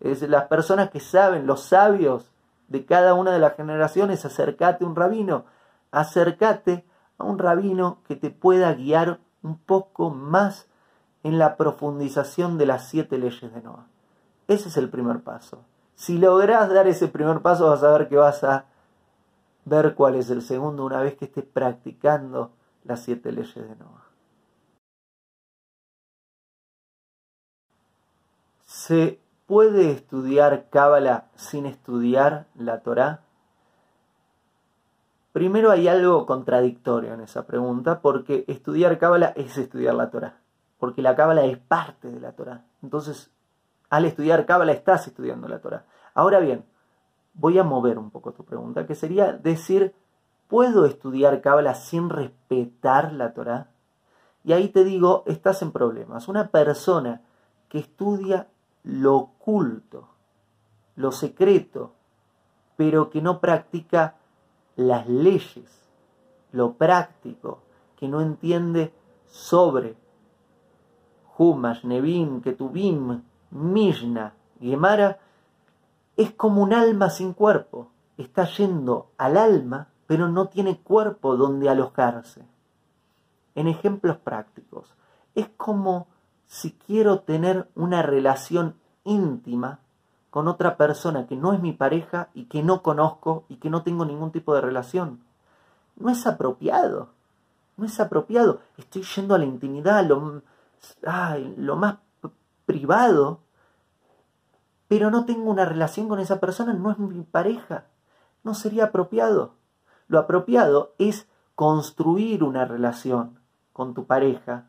Es 0.00 0.22
las 0.22 0.44
personas 0.44 0.90
que 0.90 1.00
saben, 1.00 1.46
los 1.46 1.62
sabios 1.62 2.32
de 2.68 2.86
cada 2.86 3.14
una 3.14 3.32
de 3.32 3.40
las 3.40 3.56
generaciones, 3.56 4.24
acércate 4.24 4.84
a 4.84 4.86
un 4.86 4.96
rabino, 4.96 5.44
acércate 5.90 6.84
a 7.18 7.24
un 7.24 7.38
rabino 7.38 7.98
que 8.06 8.16
te 8.16 8.30
pueda 8.30 8.72
guiar 8.74 9.18
un 9.42 9.58
poco 9.58 10.10
más 10.10 10.68
en 11.22 11.38
la 11.38 11.56
profundización 11.56 12.58
de 12.58 12.66
las 12.66 12.88
siete 12.88 13.18
leyes 13.18 13.52
de 13.52 13.62
Noah. 13.62 13.86
Ese 14.48 14.68
es 14.68 14.76
el 14.76 14.88
primer 14.88 15.22
paso. 15.22 15.64
Si 15.94 16.18
logras 16.18 16.70
dar 16.70 16.86
ese 16.86 17.08
primer 17.08 17.40
paso, 17.40 17.68
vas 17.68 17.82
a 17.82 17.92
ver 17.92 18.08
que 18.08 18.16
vas 18.16 18.42
a 18.42 18.64
ver 19.64 19.94
cuál 19.94 20.14
es 20.14 20.30
el 20.30 20.42
segundo 20.42 20.84
una 20.84 21.00
vez 21.00 21.16
que 21.16 21.26
estés 21.26 21.44
practicando 21.44 22.52
las 22.84 23.02
siete 23.02 23.32
leyes 23.32 23.54
de 23.54 23.76
Noah. 23.76 23.99
¿Se 28.90 29.20
puede 29.46 29.92
estudiar 29.92 30.66
Cábala 30.68 31.28
sin 31.36 31.64
estudiar 31.64 32.48
la 32.56 32.80
Torá? 32.80 33.20
Primero 35.30 35.70
hay 35.70 35.86
algo 35.86 36.26
contradictorio 36.26 37.14
en 37.14 37.20
esa 37.20 37.46
pregunta, 37.46 38.00
porque 38.00 38.44
estudiar 38.48 38.98
Cábala 38.98 39.26
es 39.36 39.56
estudiar 39.58 39.94
la 39.94 40.10
Torá, 40.10 40.40
porque 40.80 41.02
la 41.02 41.14
Cábala 41.14 41.44
es 41.44 41.56
parte 41.56 42.10
de 42.10 42.18
la 42.18 42.32
Torá. 42.32 42.64
Entonces, 42.82 43.30
al 43.90 44.06
estudiar 44.06 44.44
Cábala 44.44 44.72
estás 44.72 45.06
estudiando 45.06 45.46
la 45.46 45.60
Torah. 45.60 45.84
Ahora 46.12 46.40
bien, 46.40 46.64
voy 47.34 47.60
a 47.60 47.62
mover 47.62 47.96
un 47.96 48.10
poco 48.10 48.32
tu 48.32 48.44
pregunta, 48.44 48.88
que 48.88 48.96
sería 48.96 49.34
decir, 49.34 49.94
¿puedo 50.48 50.84
estudiar 50.84 51.40
Cábala 51.42 51.76
sin 51.76 52.10
respetar 52.10 53.12
la 53.12 53.34
Torah? 53.34 53.68
Y 54.42 54.52
ahí 54.52 54.68
te 54.68 54.82
digo, 54.82 55.22
estás 55.26 55.62
en 55.62 55.70
problemas. 55.70 56.26
Una 56.26 56.48
persona 56.48 57.20
que 57.68 57.78
estudia 57.78 58.48
lo 58.82 59.16
oculto, 59.16 60.08
lo 60.96 61.12
secreto, 61.12 61.92
pero 62.76 63.10
que 63.10 63.20
no 63.20 63.40
practica 63.40 64.16
las 64.76 65.08
leyes, 65.08 65.86
lo 66.52 66.74
práctico, 66.74 67.60
que 67.96 68.08
no 68.08 68.20
entiende 68.20 68.92
sobre 69.26 69.96
Humash, 71.36 71.84
Nevim, 71.84 72.40
Ketubim, 72.40 73.22
Mishnah, 73.50 74.34
Gemara, 74.60 75.18
es 76.16 76.32
como 76.32 76.62
un 76.62 76.72
alma 76.72 77.10
sin 77.10 77.32
cuerpo. 77.32 77.88
Está 78.18 78.44
yendo 78.44 79.10
al 79.16 79.36
alma, 79.36 79.88
pero 80.06 80.28
no 80.28 80.48
tiene 80.48 80.78
cuerpo 80.78 81.36
donde 81.36 81.68
alojarse. 81.70 82.44
En 83.54 83.68
ejemplos 83.68 84.18
prácticos, 84.18 84.94
es 85.34 85.48
como 85.56 86.08
si 86.50 86.72
quiero 86.72 87.20
tener 87.20 87.68
una 87.76 88.02
relación 88.02 88.74
íntima 89.04 89.78
con 90.30 90.48
otra 90.48 90.76
persona 90.76 91.28
que 91.28 91.36
no 91.36 91.52
es 91.52 91.60
mi 91.60 91.72
pareja 91.72 92.28
y 92.34 92.46
que 92.46 92.64
no 92.64 92.82
conozco 92.82 93.44
y 93.48 93.58
que 93.58 93.70
no 93.70 93.84
tengo 93.84 94.04
ningún 94.04 94.32
tipo 94.32 94.52
de 94.52 94.60
relación. 94.60 95.20
No 95.94 96.10
es 96.10 96.26
apropiado. 96.26 97.10
No 97.76 97.86
es 97.86 98.00
apropiado. 98.00 98.58
Estoy 98.78 99.02
yendo 99.02 99.36
a 99.36 99.38
la 99.38 99.44
intimidad, 99.44 100.04
lo, 100.04 100.42
más 101.76 101.98
privado, 102.66 103.38
pero 104.88 105.12
no 105.12 105.26
tengo 105.26 105.52
una 105.52 105.66
relación 105.66 106.08
con 106.08 106.18
esa 106.18 106.40
persona, 106.40 106.72
no 106.72 106.90
es 106.90 106.98
mi 106.98 107.22
pareja. 107.22 107.84
No 108.42 108.54
sería 108.54 108.86
apropiado. 108.86 109.54
Lo 110.08 110.18
apropiado 110.18 110.94
es 110.98 111.28
construir 111.54 112.42
una 112.42 112.64
relación 112.64 113.38
con 113.72 113.94
tu 113.94 114.06
pareja, 114.06 114.66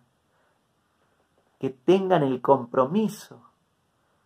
que 1.62 1.70
tengan 1.70 2.24
el 2.24 2.42
compromiso, 2.42 3.40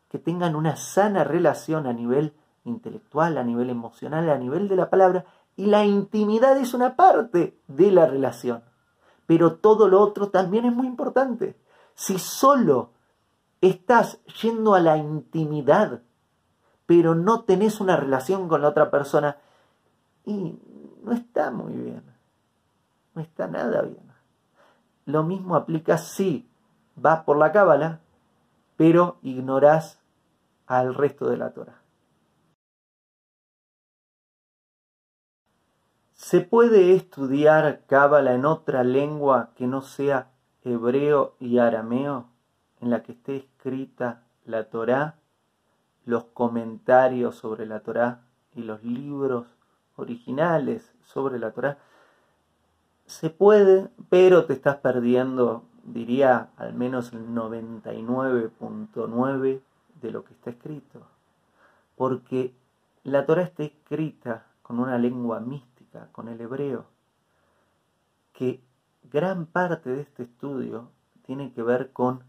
que 0.07 0.19
tengan 0.19 0.55
una 0.55 0.77
sana 0.77 1.25
relación 1.25 1.85
a 1.85 1.91
nivel 1.91 2.33
intelectual, 2.63 3.37
a 3.37 3.43
nivel 3.43 3.69
emocional, 3.69 4.29
a 4.29 4.37
nivel 4.37 4.69
de 4.69 4.77
la 4.77 4.89
palabra, 4.89 5.25
y 5.57 5.65
la 5.65 5.83
intimidad 5.83 6.57
es 6.57 6.73
una 6.73 6.95
parte 6.95 7.59
de 7.67 7.91
la 7.91 8.05
relación. 8.05 8.63
Pero 9.25 9.57
todo 9.57 9.89
lo 9.89 9.99
otro 9.99 10.29
también 10.29 10.63
es 10.63 10.73
muy 10.73 10.87
importante. 10.87 11.57
Si 11.93 12.19
solo 12.19 12.91
estás 13.59 14.23
yendo 14.41 14.73
a 14.73 14.79
la 14.79 14.95
intimidad, 14.95 16.03
pero 16.85 17.15
no 17.15 17.43
tenés 17.43 17.81
una 17.81 17.97
relación 17.97 18.47
con 18.47 18.61
la 18.61 18.69
otra 18.69 18.89
persona, 18.89 19.39
y 20.23 20.57
no 21.03 21.11
está 21.11 21.51
muy 21.51 21.73
bien. 21.73 22.03
No 23.13 23.21
está 23.21 23.47
nada 23.47 23.81
bien. 23.81 24.09
Lo 25.05 25.23
mismo 25.23 25.57
aplica 25.57 25.97
si 25.97 26.49
vas 26.95 27.23
por 27.23 27.38
la 27.38 27.51
cábala, 27.51 27.99
pero 28.77 29.17
ignorás 29.21 29.99
al 30.67 30.93
resto 30.95 31.29
de 31.29 31.38
la 31.38 31.51
Torah. 31.51 31.81
¿Se 36.13 36.41
puede 36.41 36.95
estudiar 36.95 37.84
cábala 37.88 38.34
en 38.34 38.45
otra 38.45 38.84
lengua 38.84 39.51
que 39.55 39.67
no 39.67 39.81
sea 39.81 40.31
hebreo 40.63 41.36
y 41.39 41.60
arameo? 41.60 42.36
en 42.81 42.91
la 42.91 43.01
que 43.03 43.13
esté 43.13 43.38
escrita 43.38 44.23
la 44.45 44.69
Torá, 44.69 45.15
los 46.05 46.25
comentarios 46.25 47.36
sobre 47.36 47.65
la 47.65 47.79
Torá 47.79 48.21
y 48.53 48.62
los 48.62 48.84
libros 48.84 49.47
originales 49.95 50.93
sobre 51.01 51.39
la 51.39 51.51
Torá, 51.51 51.79
se 53.08 53.29
puede, 53.29 53.89
pero 54.10 54.45
te 54.45 54.53
estás 54.53 54.77
perdiendo, 54.77 55.63
diría, 55.85 56.49
al 56.57 56.73
menos 56.73 57.13
el 57.13 57.29
99.9 57.29 59.61
de 60.01 60.11
lo 60.11 60.25
que 60.25 60.33
está 60.33 60.49
escrito. 60.49 61.07
Porque 61.95 62.53
la 63.03 63.25
Torá 63.25 63.43
está 63.43 63.63
escrita 63.63 64.47
con 64.61 64.79
una 64.79 64.97
lengua 64.97 65.39
mística, 65.39 66.09
con 66.11 66.27
el 66.27 66.41
hebreo, 66.41 66.83
que 68.33 68.59
gran 69.03 69.45
parte 69.45 69.91
de 69.91 70.01
este 70.01 70.23
estudio 70.23 70.89
tiene 71.25 71.53
que 71.53 71.63
ver 71.63 71.93
con 71.93 72.25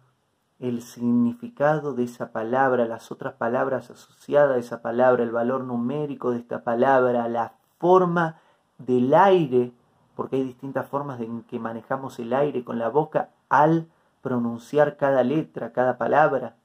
el 0.58 0.82
significado 0.82 1.94
de 1.94 2.04
esa 2.04 2.32
palabra, 2.32 2.86
las 2.86 3.10
otras 3.10 3.34
palabras 3.34 3.90
asociadas 3.90 4.56
a 4.56 4.58
esa 4.58 4.82
palabra, 4.82 5.22
el 5.22 5.32
valor 5.32 5.64
numérico 5.64 6.30
de 6.30 6.38
esta 6.38 6.62
palabra, 6.62 7.28
la 7.28 7.54
forma 7.78 8.40
del 8.78 9.12
aire, 9.14 9.72
porque 10.14 10.36
hay 10.36 10.44
distintas 10.44 10.86
formas 10.86 11.20
en 11.20 11.42
que 11.42 11.58
manejamos 11.58 12.18
el 12.18 12.32
aire 12.32 12.64
con 12.64 12.78
la 12.78 12.88
boca 12.88 13.30
al 13.48 13.88
pronunciar 14.22 14.96
cada 14.96 15.22
letra, 15.22 15.72
cada 15.72 15.98
palabra, 15.98 16.56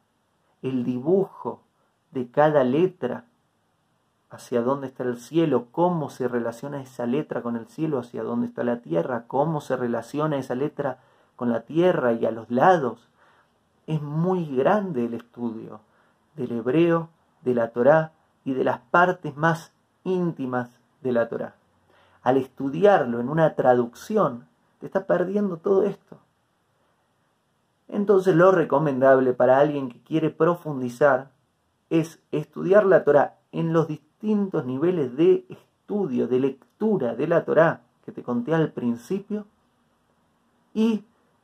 el 0.61 0.83
dibujo 0.83 1.61
de 2.11 2.29
cada 2.29 2.63
letra, 2.63 3.25
hacia 4.29 4.61
dónde 4.61 4.87
está 4.87 5.03
el 5.03 5.17
cielo, 5.17 5.67
cómo 5.71 6.09
se 6.09 6.27
relaciona 6.27 6.81
esa 6.81 7.05
letra 7.05 7.41
con 7.41 7.57
el 7.57 7.67
cielo, 7.67 7.99
hacia 7.99 8.23
dónde 8.23 8.47
está 8.47 8.63
la 8.63 8.77
tierra, 8.77 9.25
cómo 9.27 9.59
se 9.59 9.75
relaciona 9.75 10.37
esa 10.37 10.55
letra 10.55 10.99
con 11.35 11.51
la 11.51 11.61
tierra 11.61 12.13
y 12.13 12.25
a 12.25 12.31
los 12.31 12.49
lados. 12.49 13.09
Es 13.87 14.01
muy 14.01 14.45
grande 14.55 15.05
el 15.05 15.15
estudio 15.15 15.81
del 16.35 16.51
hebreo, 16.53 17.09
de 17.41 17.53
la 17.55 17.71
Torá 17.71 18.13
y 18.45 18.53
de 18.53 18.63
las 18.63 18.79
partes 18.79 19.35
más 19.35 19.73
íntimas 20.03 20.69
de 21.01 21.11
la 21.11 21.27
Torá. 21.27 21.55
Al 22.23 22.37
estudiarlo 22.37 23.19
en 23.19 23.29
una 23.29 23.55
traducción, 23.55 24.47
te 24.79 24.85
está 24.85 25.05
perdiendo 25.05 25.57
todo 25.57 25.83
esto. 25.83 26.17
Entonces 27.91 28.35
lo 28.35 28.53
recomendable 28.53 29.33
para 29.33 29.59
alguien 29.59 29.89
que 29.89 30.01
quiere 30.01 30.29
profundizar 30.29 31.31
es 31.89 32.19
estudiar 32.31 32.85
la 32.85 33.03
Torá 33.03 33.37
en 33.51 33.73
los 33.73 33.89
distintos 33.89 34.65
niveles 34.65 35.17
de 35.17 35.45
estudio, 35.49 36.29
de 36.29 36.39
lectura 36.39 37.15
de 37.15 37.27
la 37.27 37.43
Torá 37.43 37.81
que 38.05 38.13
te 38.13 38.23
conté 38.23 38.55
al 38.55 38.71
principio. 38.71 39.45
Y 40.73 41.03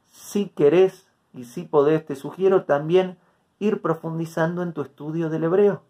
si 0.10 0.48
querés 0.48 1.06
y 1.34 1.44
si 1.44 1.64
podés, 1.64 2.06
te 2.06 2.16
sugiero 2.16 2.64
también 2.64 3.18
ir 3.60 3.82
profundizando 3.82 4.64
en 4.64 4.72
tu 4.72 4.82
estudio 4.82 5.30
del 5.30 5.44
hebreo. 5.44 5.82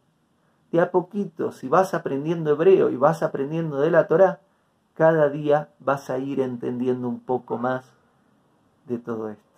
De 0.71 0.81
a 0.81 0.89
poquito, 0.89 1.51
si 1.51 1.67
vas 1.67 1.93
aprendiendo 1.93 2.49
hebreo 2.49 2.89
y 2.89 2.97
vas 2.97 3.21
aprendiendo 3.21 3.79
de 3.79 3.91
la 3.91 4.07
Torá, 4.07 4.41
cada 4.95 5.29
día 5.29 5.69
vas 5.79 6.09
a 6.09 6.17
ir 6.17 6.39
entendiendo 6.39 7.07
un 7.07 7.19
poco 7.19 7.59
más 7.59 7.85
de 8.87 8.97
todo 8.97 9.29
esto. 9.29 9.56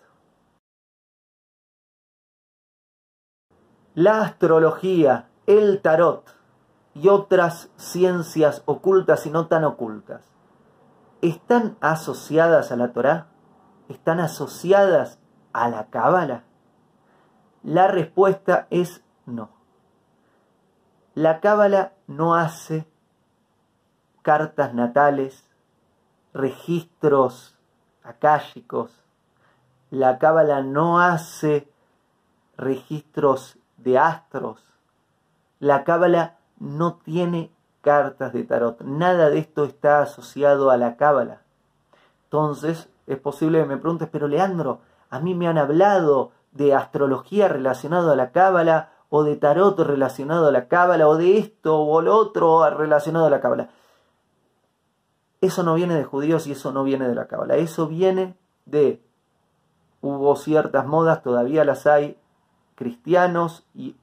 La 4.00 4.22
astrología, 4.22 5.28
el 5.46 5.82
tarot 5.82 6.24
y 6.94 7.10
otras 7.10 7.70
ciencias 7.76 8.64
ocultas 8.66 9.26
y 9.26 9.30
no 9.30 9.48
tan 9.48 9.66
ocultas, 9.66 10.22
¿están 11.22 11.76
asociadas 11.82 12.72
a 12.72 12.78
la 12.78 12.94
Torá? 12.94 13.28
¿Están 13.90 14.22
asociadas 14.22 15.20
a 15.52 15.68
la 15.68 15.88
Cábala? 15.88 16.44
La 17.62 17.90
respuesta 17.90 18.68
es 18.70 19.04
no. 19.26 19.50
La 21.14 21.42
Cábala 21.42 21.92
no 22.08 22.36
hace 22.36 22.88
cartas 24.22 24.74
natales, 24.74 25.44
registros 26.34 27.58
akáshicos. 28.04 29.04
La 29.90 30.20
Cábala 30.20 30.62
no 30.62 31.02
hace 31.02 31.70
registros 32.56 33.59
de 33.84 33.98
astros. 33.98 34.64
La 35.60 35.84
Cábala 35.84 36.38
no 36.60 36.96
tiene 36.96 37.52
cartas 37.82 38.34
de 38.34 38.44
tarot. 38.44 38.82
Nada 38.82 39.30
de 39.30 39.40
esto 39.40 39.66
está 39.66 40.02
asociado 40.02 40.70
a 40.70 40.78
la 40.78 40.96
Cábala. 40.96 41.42
Entonces, 42.26 42.90
es 43.08 43.18
posible 43.18 43.60
que 43.60 43.66
me 43.66 43.78
preguntes, 43.78 44.10
pero 44.12 44.28
Leandro, 44.28 44.82
a 45.10 45.20
mí 45.20 45.34
me 45.34 45.48
han 45.48 45.58
hablado 45.58 46.32
de 46.52 46.74
astrología 46.74 47.48
relacionado 47.48 48.12
a 48.12 48.16
la 48.16 48.32
Cábala, 48.32 48.92
o 49.10 49.24
de 49.24 49.36
tarot 49.36 49.80
relacionado 49.80 50.48
a 50.48 50.52
la 50.52 50.68
Cábala, 50.68 51.08
o 51.08 51.18
de 51.18 51.40
esto 51.40 51.82
o 51.82 52.02
lo 52.02 52.16
otro 52.16 52.70
relacionado 52.70 53.26
a 53.26 53.30
la 53.32 53.42
Cábala. 53.42 53.70
Eso 55.42 55.64
no 55.64 55.74
viene 55.74 55.96
de 55.96 56.04
judíos 56.04 56.48
y 56.48 56.52
eso 56.52 56.72
no 56.72 56.84
viene 56.84 57.08
de 57.08 57.16
la 57.16 57.28
Cábala. 57.28 57.56
Eso 57.56 57.88
viene 57.88 58.38
de. 58.66 59.02
Hubo 60.02 60.36
ciertas 60.36 60.86
modas, 60.86 61.24
todavía 61.24 61.66
las 61.66 61.88
hay, 61.88 62.18
cristianos 62.80 63.68
y 63.76 63.98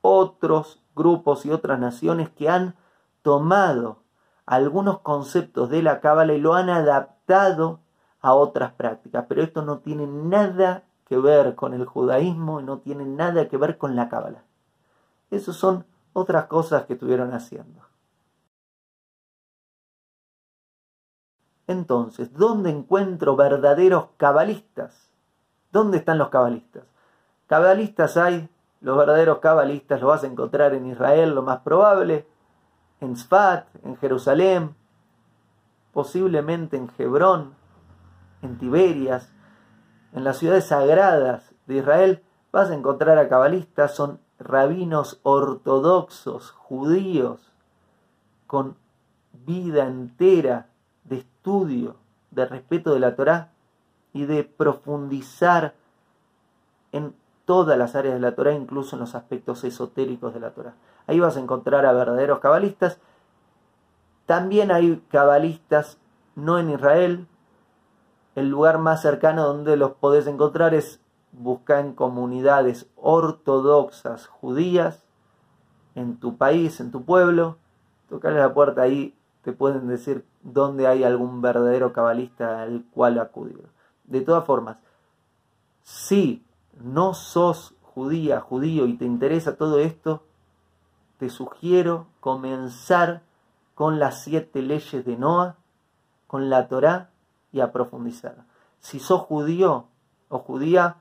otros 0.00 0.80
grupos 0.94 1.44
y 1.44 1.50
otras 1.50 1.80
naciones 1.80 2.30
que 2.30 2.48
han 2.48 2.76
tomado 3.22 3.98
algunos 4.46 5.00
conceptos 5.00 5.70
de 5.70 5.82
la 5.82 6.00
cábala 6.00 6.32
y 6.32 6.40
lo 6.40 6.54
han 6.54 6.70
adaptado 6.70 7.80
a 8.20 8.34
otras 8.34 8.74
prácticas, 8.74 9.24
pero 9.28 9.42
esto 9.42 9.62
no 9.62 9.80
tiene 9.80 10.06
nada 10.06 10.84
que 11.04 11.16
ver 11.18 11.56
con 11.56 11.74
el 11.74 11.84
judaísmo 11.84 12.60
y 12.60 12.62
no 12.62 12.78
tiene 12.78 13.04
nada 13.04 13.48
que 13.48 13.56
ver 13.56 13.76
con 13.76 13.96
la 13.96 14.08
cábala. 14.08 14.44
Esas 15.32 15.56
son 15.56 15.84
otras 16.12 16.46
cosas 16.46 16.84
que 16.84 16.92
estuvieron 16.92 17.34
haciendo. 17.34 17.80
Entonces, 21.66 22.32
¿dónde 22.32 22.70
encuentro 22.70 23.34
verdaderos 23.34 24.10
cabalistas? 24.16 25.10
¿Dónde 25.72 25.98
están 25.98 26.18
los 26.18 26.28
cabalistas? 26.28 26.91
Cabalistas 27.52 28.16
hay, 28.16 28.48
los 28.80 28.96
verdaderos 28.96 29.40
cabalistas 29.40 30.00
los 30.00 30.08
vas 30.08 30.24
a 30.24 30.26
encontrar 30.26 30.72
en 30.72 30.86
Israel, 30.86 31.34
lo 31.34 31.42
más 31.42 31.58
probable, 31.58 32.26
en 32.98 33.14
Sfat, 33.14 33.66
en 33.84 33.94
Jerusalén, 33.98 34.74
posiblemente 35.92 36.78
en 36.78 36.90
Hebrón, 36.96 37.52
en 38.40 38.56
Tiberias, 38.56 39.30
en 40.14 40.24
las 40.24 40.38
ciudades 40.38 40.68
sagradas 40.68 41.54
de 41.66 41.76
Israel, 41.76 42.22
vas 42.52 42.70
a 42.70 42.74
encontrar 42.74 43.18
a 43.18 43.28
cabalistas, 43.28 43.94
son 43.94 44.18
rabinos 44.38 45.20
ortodoxos, 45.22 46.52
judíos, 46.52 47.52
con 48.46 48.78
vida 49.44 49.86
entera 49.86 50.68
de 51.04 51.18
estudio, 51.18 51.96
de 52.30 52.46
respeto 52.46 52.94
de 52.94 53.00
la 53.00 53.14
Torá 53.14 53.50
y 54.14 54.24
de 54.24 54.42
profundizar 54.42 55.74
en 56.92 57.14
todas 57.44 57.76
las 57.78 57.94
áreas 57.94 58.14
de 58.14 58.20
la 58.20 58.34
Torah, 58.34 58.52
incluso 58.52 58.96
en 58.96 59.00
los 59.00 59.14
aspectos 59.14 59.64
esotéricos 59.64 60.34
de 60.34 60.40
la 60.40 60.50
Torah. 60.50 60.74
Ahí 61.06 61.20
vas 61.20 61.36
a 61.36 61.40
encontrar 61.40 61.86
a 61.86 61.92
verdaderos 61.92 62.38
cabalistas. 62.38 62.98
También 64.26 64.70
hay 64.70 65.02
cabalistas 65.08 65.98
no 66.34 66.58
en 66.58 66.70
Israel. 66.70 67.26
El 68.34 68.48
lugar 68.48 68.78
más 68.78 69.02
cercano 69.02 69.46
donde 69.46 69.76
los 69.76 69.92
podés 69.92 70.26
encontrar 70.26 70.74
es 70.74 71.00
buscar 71.32 71.80
en 71.80 71.94
comunidades 71.94 72.86
ortodoxas 72.96 74.26
judías 74.26 75.04
en 75.94 76.18
tu 76.18 76.36
país, 76.36 76.80
en 76.80 76.90
tu 76.90 77.04
pueblo. 77.04 77.58
Tocarle 78.08 78.40
la 78.40 78.54
puerta 78.54 78.82
ahí, 78.82 79.14
te 79.42 79.52
pueden 79.52 79.88
decir 79.88 80.24
dónde 80.42 80.86
hay 80.86 81.04
algún 81.04 81.42
verdadero 81.42 81.92
cabalista 81.92 82.62
al 82.62 82.84
cual 82.92 83.18
acudir. 83.18 83.66
De 84.04 84.20
todas 84.20 84.44
formas, 84.44 84.76
sí 85.82 86.44
no 86.80 87.14
sos 87.14 87.74
judía, 87.82 88.40
judío 88.40 88.86
y 88.86 88.96
te 88.96 89.04
interesa 89.04 89.56
todo 89.56 89.78
esto, 89.78 90.22
te 91.18 91.28
sugiero 91.28 92.06
comenzar 92.20 93.22
con 93.74 93.98
las 93.98 94.22
siete 94.22 94.62
leyes 94.62 95.04
de 95.04 95.16
Noah, 95.16 95.56
con 96.26 96.50
la 96.50 96.68
Torá 96.68 97.10
y 97.52 97.60
a 97.60 97.72
profundizar. 97.72 98.44
Si 98.80 98.98
sos 98.98 99.20
judío 99.22 99.86
o 100.28 100.38
judía 100.38 100.96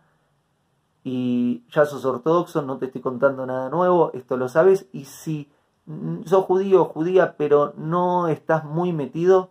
y 1.04 1.64
ya 1.72 1.86
sos 1.86 2.06
ortodoxo, 2.06 2.62
no 2.62 2.78
te 2.78 2.86
estoy 2.86 3.02
contando 3.02 3.46
nada 3.46 3.70
nuevo, 3.70 4.12
esto 4.14 4.38
lo 4.38 4.50
sabes. 4.50 4.88
Y 4.92 5.06
si 5.06 5.52
sos 6.26 6.46
judío 6.46 6.84
o 6.84 6.86
judía, 6.86 7.36
pero 7.38 7.74
no 7.78 8.28
estás 8.28 8.64
muy 8.64 8.94
metido, 8.94 9.50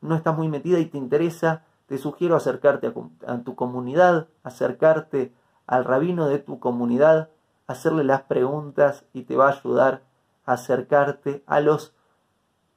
no 0.00 0.14
estás 0.14 0.36
muy 0.36 0.48
metida 0.48 0.78
y 0.78 0.86
te 0.86 0.98
interesa, 0.98 1.64
te 1.86 1.98
sugiero 1.98 2.36
acercarte 2.36 2.92
a, 3.26 3.38
tu 3.38 3.54
comunidad, 3.54 4.28
acercarte 4.42 5.32
al 5.68 5.84
rabino 5.84 6.26
de 6.26 6.38
tu 6.40 6.58
comunidad, 6.58 7.28
hacerle 7.68 8.02
las 8.02 8.22
preguntas 8.22 9.04
y 9.12 9.22
te 9.22 9.36
va 9.36 9.48
a 9.48 9.52
ayudar 9.52 10.02
a 10.46 10.54
acercarte 10.54 11.44
a 11.46 11.60
los 11.60 11.94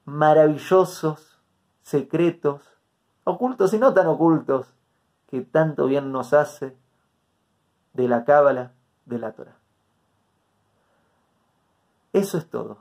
maravillosos 0.05 1.41
secretos, 1.81 2.77
ocultos 3.23 3.73
y 3.73 3.79
no 3.79 3.93
tan 3.93 4.07
ocultos, 4.07 4.75
que 5.27 5.41
tanto 5.41 5.85
bien 5.85 6.11
nos 6.11 6.33
hace 6.33 6.77
de 7.93 8.09
la 8.09 8.25
cábala 8.25 8.73
de 9.05 9.19
la 9.19 9.31
Torah. 9.31 9.57
Eso 12.11 12.37
es 12.37 12.49
todo. 12.49 12.79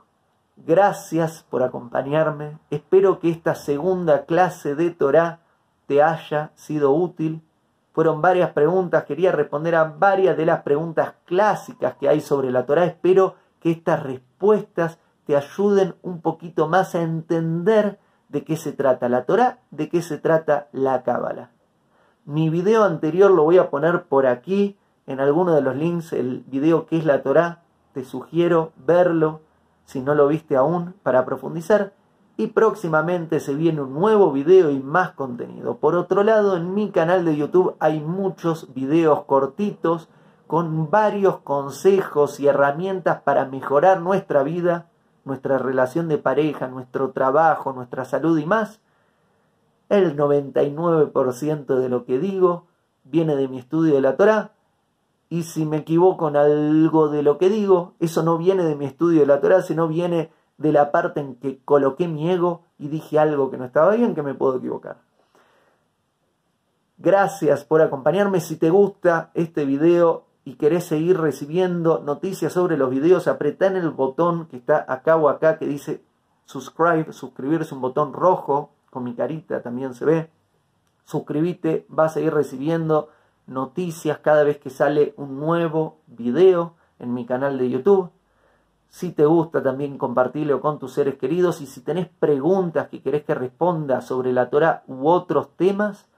Gracias 0.57 1.45
por 1.49 1.63
acompañarme. 1.63 2.59
Espero 2.69 3.19
que 3.19 3.29
esta 3.29 3.55
segunda 3.55 4.25
clase 4.25 4.75
de 4.75 4.91
Torah 4.91 5.39
te 5.87 6.03
haya 6.03 6.51
sido 6.55 6.91
útil 6.91 7.41
fueron 7.93 8.21
varias 8.21 8.51
preguntas, 8.51 9.03
quería 9.05 9.31
responder 9.31 9.75
a 9.75 9.83
varias 9.83 10.37
de 10.37 10.45
las 10.45 10.61
preguntas 10.61 11.13
clásicas 11.25 11.95
que 11.95 12.07
hay 12.07 12.21
sobre 12.21 12.51
la 12.51 12.65
Torah. 12.65 12.85
Espero 12.85 13.35
que 13.59 13.71
estas 13.71 14.01
respuestas 14.01 14.99
te 15.25 15.35
ayuden 15.35 15.95
un 16.01 16.21
poquito 16.21 16.67
más 16.67 16.95
a 16.95 17.01
entender 17.01 17.99
de 18.29 18.43
qué 18.43 18.55
se 18.55 18.71
trata 18.71 19.09
la 19.09 19.25
Torah, 19.25 19.59
de 19.71 19.89
qué 19.89 20.01
se 20.01 20.17
trata 20.17 20.67
la 20.71 21.03
Cábala. 21.03 21.51
Mi 22.25 22.49
video 22.49 22.83
anterior 22.83 23.29
lo 23.29 23.43
voy 23.43 23.57
a 23.57 23.69
poner 23.69 24.03
por 24.03 24.25
aquí, 24.25 24.77
en 25.05 25.19
alguno 25.19 25.53
de 25.53 25.61
los 25.61 25.75
links, 25.75 26.13
el 26.13 26.43
video 26.47 26.85
que 26.85 26.97
es 26.97 27.05
la 27.05 27.21
Torah. 27.23 27.63
Te 27.93 28.05
sugiero 28.05 28.71
verlo 28.77 29.41
si 29.85 30.01
no 30.01 30.15
lo 30.15 30.27
viste 30.27 30.55
aún 30.55 30.93
para 31.03 31.25
profundizar. 31.25 31.93
Y 32.37 32.47
próximamente 32.47 33.39
se 33.39 33.53
viene 33.53 33.81
un 33.81 33.93
nuevo 33.93 34.31
video 34.31 34.71
y 34.71 34.79
más 34.79 35.11
contenido. 35.11 35.77
Por 35.77 35.95
otro 35.95 36.23
lado, 36.23 36.57
en 36.57 36.73
mi 36.73 36.91
canal 36.91 37.25
de 37.25 37.35
YouTube 37.35 37.75
hay 37.79 37.99
muchos 37.99 38.73
videos 38.73 39.25
cortitos 39.25 40.09
con 40.47 40.89
varios 40.89 41.37
consejos 41.39 42.39
y 42.39 42.47
herramientas 42.47 43.21
para 43.21 43.45
mejorar 43.45 44.01
nuestra 44.01 44.43
vida, 44.43 44.89
nuestra 45.23 45.57
relación 45.57 46.07
de 46.07 46.17
pareja, 46.17 46.67
nuestro 46.67 47.11
trabajo, 47.11 47.73
nuestra 47.73 48.05
salud 48.05 48.37
y 48.37 48.45
más. 48.45 48.81
El 49.89 50.17
99% 50.17 51.75
de 51.75 51.89
lo 51.89 52.05
que 52.05 52.19
digo 52.19 52.65
viene 53.03 53.35
de 53.35 53.47
mi 53.47 53.59
estudio 53.59 53.93
de 53.95 54.01
la 54.01 54.17
Torah. 54.17 54.51
Y 55.29 55.43
si 55.43 55.65
me 55.65 55.77
equivoco 55.77 56.27
en 56.27 56.35
algo 56.35 57.07
de 57.07 57.23
lo 57.23 57.37
que 57.37 57.49
digo, 57.49 57.93
eso 57.99 58.23
no 58.23 58.37
viene 58.37 58.63
de 58.63 58.75
mi 58.75 58.85
estudio 58.85 59.21
de 59.21 59.27
la 59.27 59.39
Torah, 59.39 59.61
sino 59.61 59.87
viene 59.87 60.31
de 60.61 60.71
la 60.71 60.91
parte 60.91 61.19
en 61.19 61.35
que 61.35 61.59
coloqué 61.63 62.07
mi 62.07 62.29
ego 62.29 62.63
y 62.77 62.87
dije 62.87 63.19
algo 63.19 63.49
que 63.49 63.57
no 63.57 63.65
estaba 63.65 63.95
bien, 63.95 64.15
que 64.15 64.21
me 64.21 64.33
puedo 64.33 64.57
equivocar. 64.57 64.97
Gracias 66.97 67.63
por 67.63 67.81
acompañarme. 67.81 68.39
Si 68.41 68.57
te 68.57 68.69
gusta 68.69 69.31
este 69.33 69.65
video 69.65 70.25
y 70.45 70.55
querés 70.55 70.85
seguir 70.85 71.19
recibiendo 71.19 71.99
noticias 71.99 72.53
sobre 72.53 72.77
los 72.77 72.89
videos, 72.89 73.27
apretá 73.27 73.67
en 73.67 73.75
el 73.75 73.89
botón 73.89 74.47
que 74.47 74.57
está 74.57 74.85
acá 74.87 75.15
o 75.15 75.29
acá 75.29 75.57
que 75.57 75.65
dice 75.65 76.03
subscribe, 76.45 77.11
suscribirse, 77.11 77.73
un 77.73 77.81
botón 77.81 78.13
rojo 78.13 78.71
con 78.91 79.03
mi 79.03 79.15
carita 79.15 79.61
también 79.61 79.95
se 79.95 80.05
ve. 80.05 80.29
Suscríbete, 81.05 81.85
vas 81.89 82.11
a 82.11 82.13
seguir 82.15 82.33
recibiendo 82.33 83.09
noticias 83.47 84.19
cada 84.19 84.43
vez 84.43 84.59
que 84.59 84.69
sale 84.69 85.13
un 85.17 85.39
nuevo 85.39 85.97
video 86.07 86.75
en 86.99 87.13
mi 87.13 87.25
canal 87.25 87.57
de 87.57 87.69
YouTube. 87.69 88.11
Si 88.91 89.13
te 89.13 89.25
gusta 89.25 89.63
también 89.63 89.97
compartirlo 89.97 90.59
con 90.59 90.77
tus 90.77 90.91
seres 90.91 91.15
queridos 91.15 91.61
y 91.61 91.65
si 91.65 91.79
tenés 91.79 92.09
preguntas 92.09 92.89
que 92.89 93.01
querés 93.01 93.23
que 93.23 93.33
responda 93.33 94.01
sobre 94.01 94.33
la 94.33 94.49
Torah 94.49 94.83
u 94.85 95.07
otros 95.07 95.55
temas, 95.55 96.09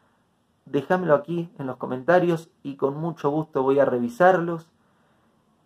déjamelo 0.65 1.13
aquí 1.13 1.51
en 1.59 1.67
los 1.67 1.77
comentarios 1.77 2.49
y 2.63 2.75
con 2.75 2.97
mucho 2.97 3.29
gusto 3.29 3.61
voy 3.61 3.77
a 3.77 3.85
revisarlos 3.85 4.71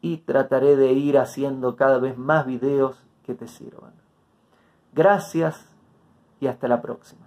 y 0.01 0.17
trataré 0.17 0.75
de 0.75 0.91
ir 0.91 1.17
haciendo 1.17 1.77
cada 1.77 1.97
vez 1.97 2.17
más 2.17 2.45
videos 2.45 3.01
que 3.25 3.33
te 3.33 3.47
sirvan. 3.47 3.93
Gracias 4.91 5.65
y 6.41 6.47
hasta 6.47 6.67
la 6.67 6.81
próxima. 6.81 7.26